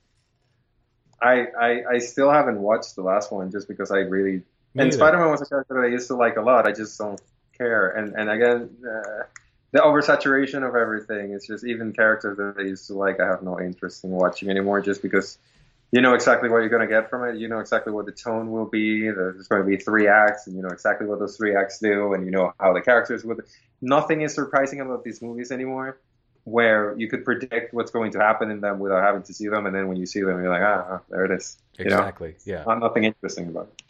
[1.24, 4.42] I, I, I still haven't watched the last one just because I really
[4.76, 6.66] and Spider Man was a character that I used to like a lot.
[6.66, 7.22] I just don't
[7.58, 7.90] care.
[7.90, 9.24] And and again, uh,
[9.72, 11.32] the oversaturation of everything.
[11.32, 13.20] It's just even characters that I used to like.
[13.20, 15.38] I have no interest in watching anymore just because
[15.92, 17.38] you know exactly what you're going to get from it.
[17.38, 19.10] You know exactly what the tone will be.
[19.10, 22.14] There's going to be three acts, and you know exactly what those three acts do,
[22.14, 23.44] and you know how the characters would.
[23.82, 25.98] Nothing is surprising about these movies anymore
[26.44, 29.66] where you could predict what's going to happen in them without having to see them,
[29.66, 31.58] and then when you see them, you're like, ah, there it is.
[31.78, 32.36] Exactly.
[32.46, 32.60] You know?
[32.60, 32.64] Yeah.
[32.66, 33.81] Not, nothing interesting about it.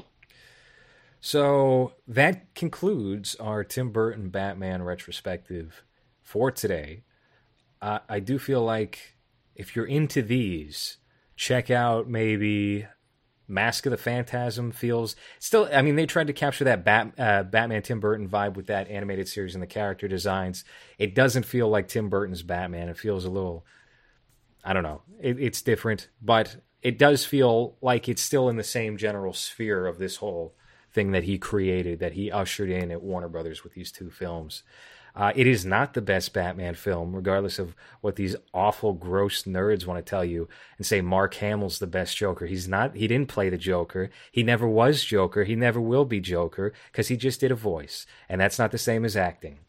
[1.21, 5.83] So that concludes our Tim Burton Batman retrospective
[6.23, 7.03] for today.
[7.79, 9.15] Uh, I do feel like
[9.55, 10.97] if you're into these,
[11.35, 12.87] check out maybe
[13.47, 15.69] Mask of the Phantasm feels still.
[15.71, 18.89] I mean, they tried to capture that Bat, uh, Batman Tim Burton vibe with that
[18.89, 20.63] animated series and the character designs.
[20.97, 22.89] It doesn't feel like Tim Burton's Batman.
[22.89, 23.63] It feels a little.
[24.63, 25.03] I don't know.
[25.19, 29.85] It, it's different, but it does feel like it's still in the same general sphere
[29.85, 30.55] of this whole
[30.93, 34.63] thing that he created, that he ushered in at Warner Brothers with these two films.
[35.13, 39.85] Uh, it is not the best Batman film, regardless of what these awful, gross nerds
[39.85, 42.45] want to tell you and say Mark Hamill's the best Joker.
[42.45, 42.95] He's not.
[42.95, 44.09] He didn't play the Joker.
[44.31, 45.43] He never was Joker.
[45.43, 48.77] He never will be Joker because he just did a voice, and that's not the
[48.77, 49.59] same as acting.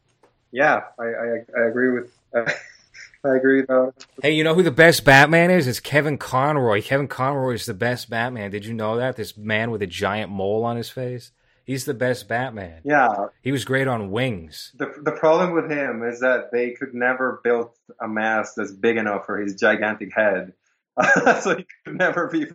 [0.53, 2.13] Yeah, I I, I agree with.
[2.35, 2.51] Uh,
[3.25, 3.95] I agree though.
[4.21, 5.69] Hey, you know who the best Batman is?
[5.69, 6.83] It's Kevin Conroy.
[6.83, 8.51] Kevin Conroy is the best Batman.
[8.51, 9.17] Did you know that?
[9.17, 11.31] This man with a giant mole on his face.
[11.65, 12.81] He's the best Batman.
[12.85, 14.73] Yeah, he was great on Wings.
[14.77, 17.71] The the problem with him is that they could never build
[18.01, 20.55] a mask that's big enough for his gigantic head,
[21.41, 22.47] so he could never be.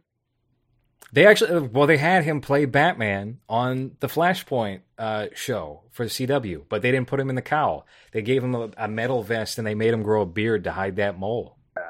[1.13, 6.09] They actually, well, they had him play Batman on the Flashpoint uh, show for the
[6.09, 7.87] CW, but they didn't put him in the cowl.
[8.11, 10.71] They gave him a, a metal vest and they made him grow a beard to
[10.71, 11.57] hide that mole.
[11.77, 11.81] Uh,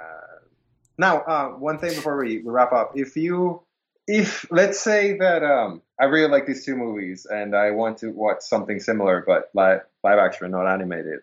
[0.98, 3.64] now, uh, one thing before we, wrap up, if you
[4.08, 8.12] if let's say that um, I really like these two movies and I want to
[8.12, 11.20] watch something similar but live, live action, not animated,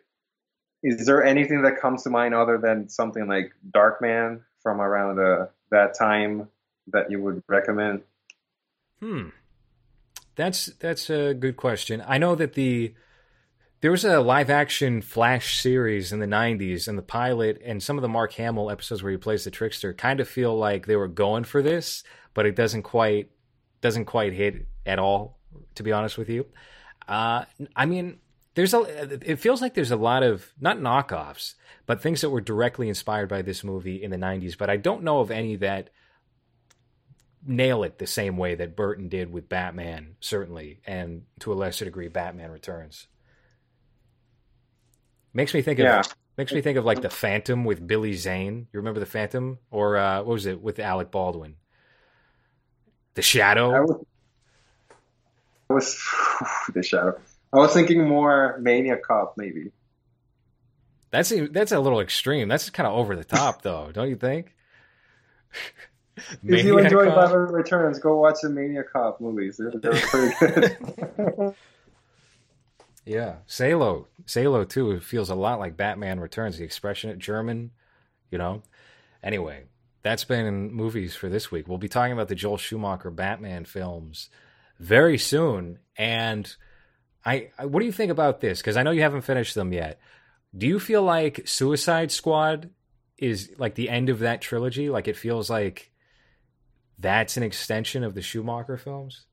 [0.82, 5.46] is there anything that comes to mind other than something like Darkman from around uh,
[5.70, 6.48] that time
[6.88, 8.02] that you would recommend?
[9.00, 9.28] Hmm,
[10.36, 12.02] that's that's a good question.
[12.06, 12.94] I know that the
[13.80, 17.98] there was a live action Flash series in the 90s, and the pilot and some
[17.98, 20.96] of the Mark Hamill episodes where he plays the trickster kind of feel like they
[20.96, 23.30] were going for this, but it doesn't quite
[23.80, 25.38] doesn't quite hit at all.
[25.76, 26.46] To be honest with you,
[27.06, 27.44] uh,
[27.76, 28.18] I mean,
[28.54, 28.80] there's a.
[29.22, 31.54] It feels like there's a lot of not knockoffs,
[31.86, 34.56] but things that were directly inspired by this movie in the '90s.
[34.56, 35.90] But I don't know of any that
[37.46, 41.84] nail it the same way that Burton did with Batman, certainly, and to a lesser
[41.84, 43.06] degree, Batman Returns.
[45.32, 46.02] Makes me think of yeah.
[46.38, 48.68] makes me think of like the Phantom with Billy Zane.
[48.72, 51.56] You remember the Phantom, or uh, what was it with Alec Baldwin?
[53.14, 53.72] The Shadow.
[53.72, 54.04] I was,
[55.70, 56.02] I was
[56.74, 57.18] the Shadow.
[57.52, 59.70] I was thinking more Maniac Cop, maybe.
[61.10, 62.48] That's a, that's a little extreme.
[62.48, 64.54] That's kind of over the top, though, don't you think?
[66.16, 69.56] if you enjoy Batman Returns, go watch the Maniac Cop movies.
[69.56, 70.34] They're, they're pretty
[71.16, 71.54] good.
[73.04, 74.92] yeah, Salo, Salo too.
[74.92, 76.58] It feels a lot like Batman Returns.
[76.58, 77.70] The expression at German,
[78.30, 78.62] you know.
[79.22, 79.64] Anyway,
[80.02, 81.66] that's been movies for this week.
[81.66, 84.28] We'll be talking about the Joel Schumacher Batman films
[84.78, 85.78] very soon.
[85.96, 86.54] And
[87.24, 88.60] I, I what do you think about this?
[88.60, 89.98] Because I know you haven't finished them yet.
[90.56, 92.70] Do you feel like Suicide Squad
[93.18, 94.90] is like the end of that trilogy?
[94.90, 95.90] Like it feels like
[96.98, 99.26] that's an extension of the Schumacher films?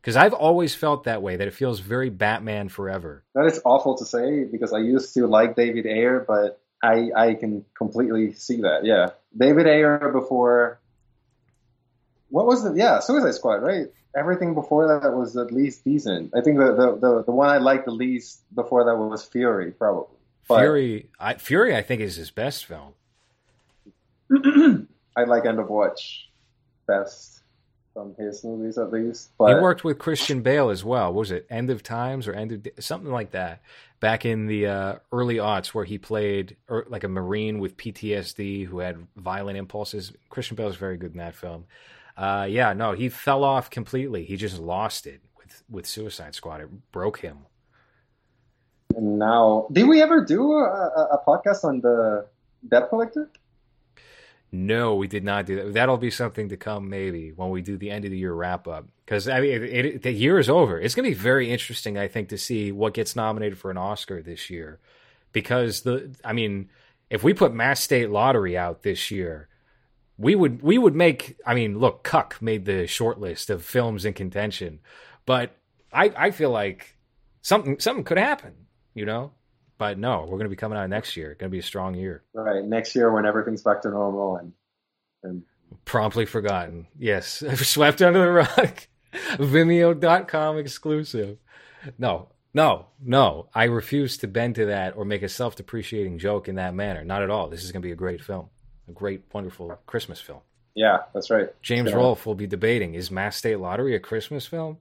[0.00, 3.24] Because I've always felt that way, that it feels very Batman forever.
[3.34, 7.34] That is awful to say because I used to like David Ayer, but I I
[7.34, 8.84] can completely see that.
[8.84, 10.80] Yeah, David Ayer before.
[12.28, 13.86] What was the yeah Suicide Squad right?
[14.14, 16.32] Everything before that was at least decent.
[16.36, 19.70] I think the the the, the one I liked the least before that was Fury
[19.72, 20.18] probably.
[20.46, 22.92] But, Fury, I, Fury, I think is his best film.
[25.16, 26.28] I like End of Watch
[26.86, 27.40] best
[27.92, 29.30] from his movies at least.
[29.38, 31.12] But he worked with Christian Bale as well.
[31.12, 33.62] What was it End of Times or End of something like that?
[34.04, 38.66] back in the uh, early aughts where he played or, like a marine with PTSD
[38.66, 40.12] who had violent impulses.
[40.28, 41.64] Christian Bale is very good in that film.
[42.14, 44.26] Uh, yeah, no, he fell off completely.
[44.26, 46.60] He just lost it with with Suicide Squad.
[46.60, 47.46] It broke him.
[48.94, 52.26] And now, did we ever do a, a podcast on the
[52.68, 53.30] Debt Collector?
[54.54, 55.74] No, we did not do that.
[55.74, 58.68] That'll be something to come maybe when we do the end of the year wrap
[58.68, 58.86] up.
[59.04, 60.80] Because I mean, it, it, the year is over.
[60.80, 63.76] It's going to be very interesting, I think, to see what gets nominated for an
[63.76, 64.78] Oscar this year.
[65.32, 66.70] Because the, I mean,
[67.10, 69.48] if we put Mass State Lottery out this year,
[70.16, 71.36] we would we would make.
[71.44, 74.78] I mean, look, Cuck made the short list of films in contention,
[75.26, 75.56] but
[75.92, 76.96] I I feel like
[77.42, 78.52] something something could happen.
[78.94, 79.32] You know,
[79.78, 81.36] but no, we're going to be coming out next year.
[81.38, 82.22] Going to be a strong year.
[82.32, 84.52] Right, next year when everything's back to normal and
[85.22, 85.42] and
[85.84, 86.86] promptly forgotten.
[86.98, 88.78] Yes, swept under the rug.
[89.38, 91.38] Vimeo.com exclusive.
[91.98, 93.48] No, no, no.
[93.54, 97.04] I refuse to bend to that or make a self-depreciating joke in that manner.
[97.04, 97.48] Not at all.
[97.48, 98.48] This is going to be a great film,
[98.88, 100.40] a great, wonderful Christmas film.
[100.74, 101.50] Yeah, that's right.
[101.62, 101.96] James yeah.
[101.96, 104.78] Rolfe will be debating: Is Mass State Lottery a Christmas film?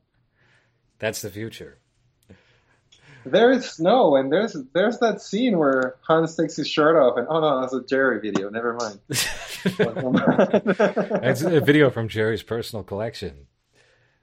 [0.97, 1.77] That's the future.
[3.25, 7.27] There is snow, and there's there's that scene where Hans takes his shirt off, and
[7.29, 8.49] oh no, that's a Jerry video.
[8.53, 8.99] Never mind.
[11.21, 13.47] that's a video from Jerry's personal collection.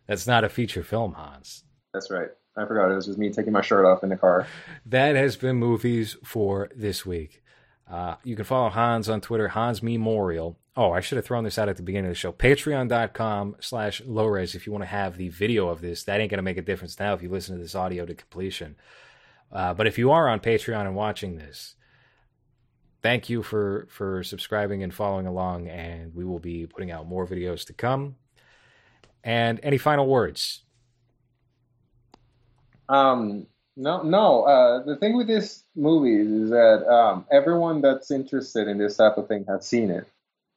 [0.06, 1.64] That's not a feature film, Hans.
[1.94, 2.28] That's right.
[2.56, 4.46] I forgot it was just me taking my shirt off in the car.
[4.84, 7.42] That has been movies for this week.
[7.90, 10.56] Uh, you can follow Hans on Twitter, Hans Memorial.
[10.76, 12.32] Oh, I should have thrown this out at the beginning of the show.
[12.32, 16.04] Patreon.com slash lowres if you want to have the video of this.
[16.04, 18.14] That ain't going to make a difference now if you listen to this audio to
[18.14, 18.76] completion.
[19.50, 21.74] Uh, but if you are on Patreon and watching this,
[23.02, 27.26] thank you for for subscribing and following along, and we will be putting out more
[27.26, 28.14] videos to come.
[29.24, 30.62] And any final words?
[32.88, 33.48] Um,
[33.80, 34.42] no, no.
[34.42, 39.16] Uh, the thing with this movie is that um, everyone that's interested in this type
[39.16, 40.06] of thing has seen it.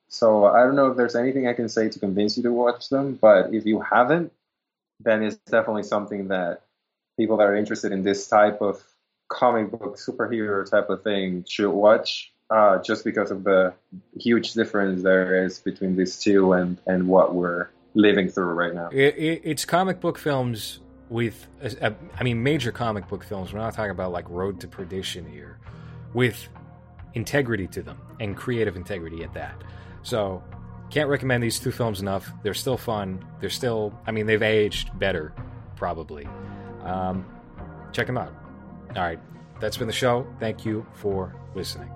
[0.09, 2.89] So I don't know if there's anything I can say to convince you to watch
[2.89, 4.33] them, but if you haven't,
[4.99, 6.63] then it's definitely something that
[7.17, 8.83] people that are interested in this type of
[9.29, 12.31] comic book superhero type of thing should watch.
[12.49, 13.73] Uh, just because of the
[14.19, 18.89] huge difference there is between these two and, and what we're living through right now.
[18.91, 20.81] It, it, it's comic book films
[21.13, 23.53] with, a, a, I mean, major comic book films.
[23.53, 25.59] We're not talking about like Road to Perdition here,
[26.13, 26.49] with
[27.13, 29.55] integrity to them and creative integrity at that.
[30.01, 30.43] So,
[30.89, 32.31] can't recommend these two films enough.
[32.41, 33.23] They're still fun.
[33.39, 35.33] They're still, I mean, they've aged better,
[35.75, 36.27] probably.
[36.81, 37.25] Um,
[37.91, 38.33] check them out.
[38.95, 39.19] All right,
[39.59, 40.27] that's been the show.
[40.39, 41.91] Thank you for listening.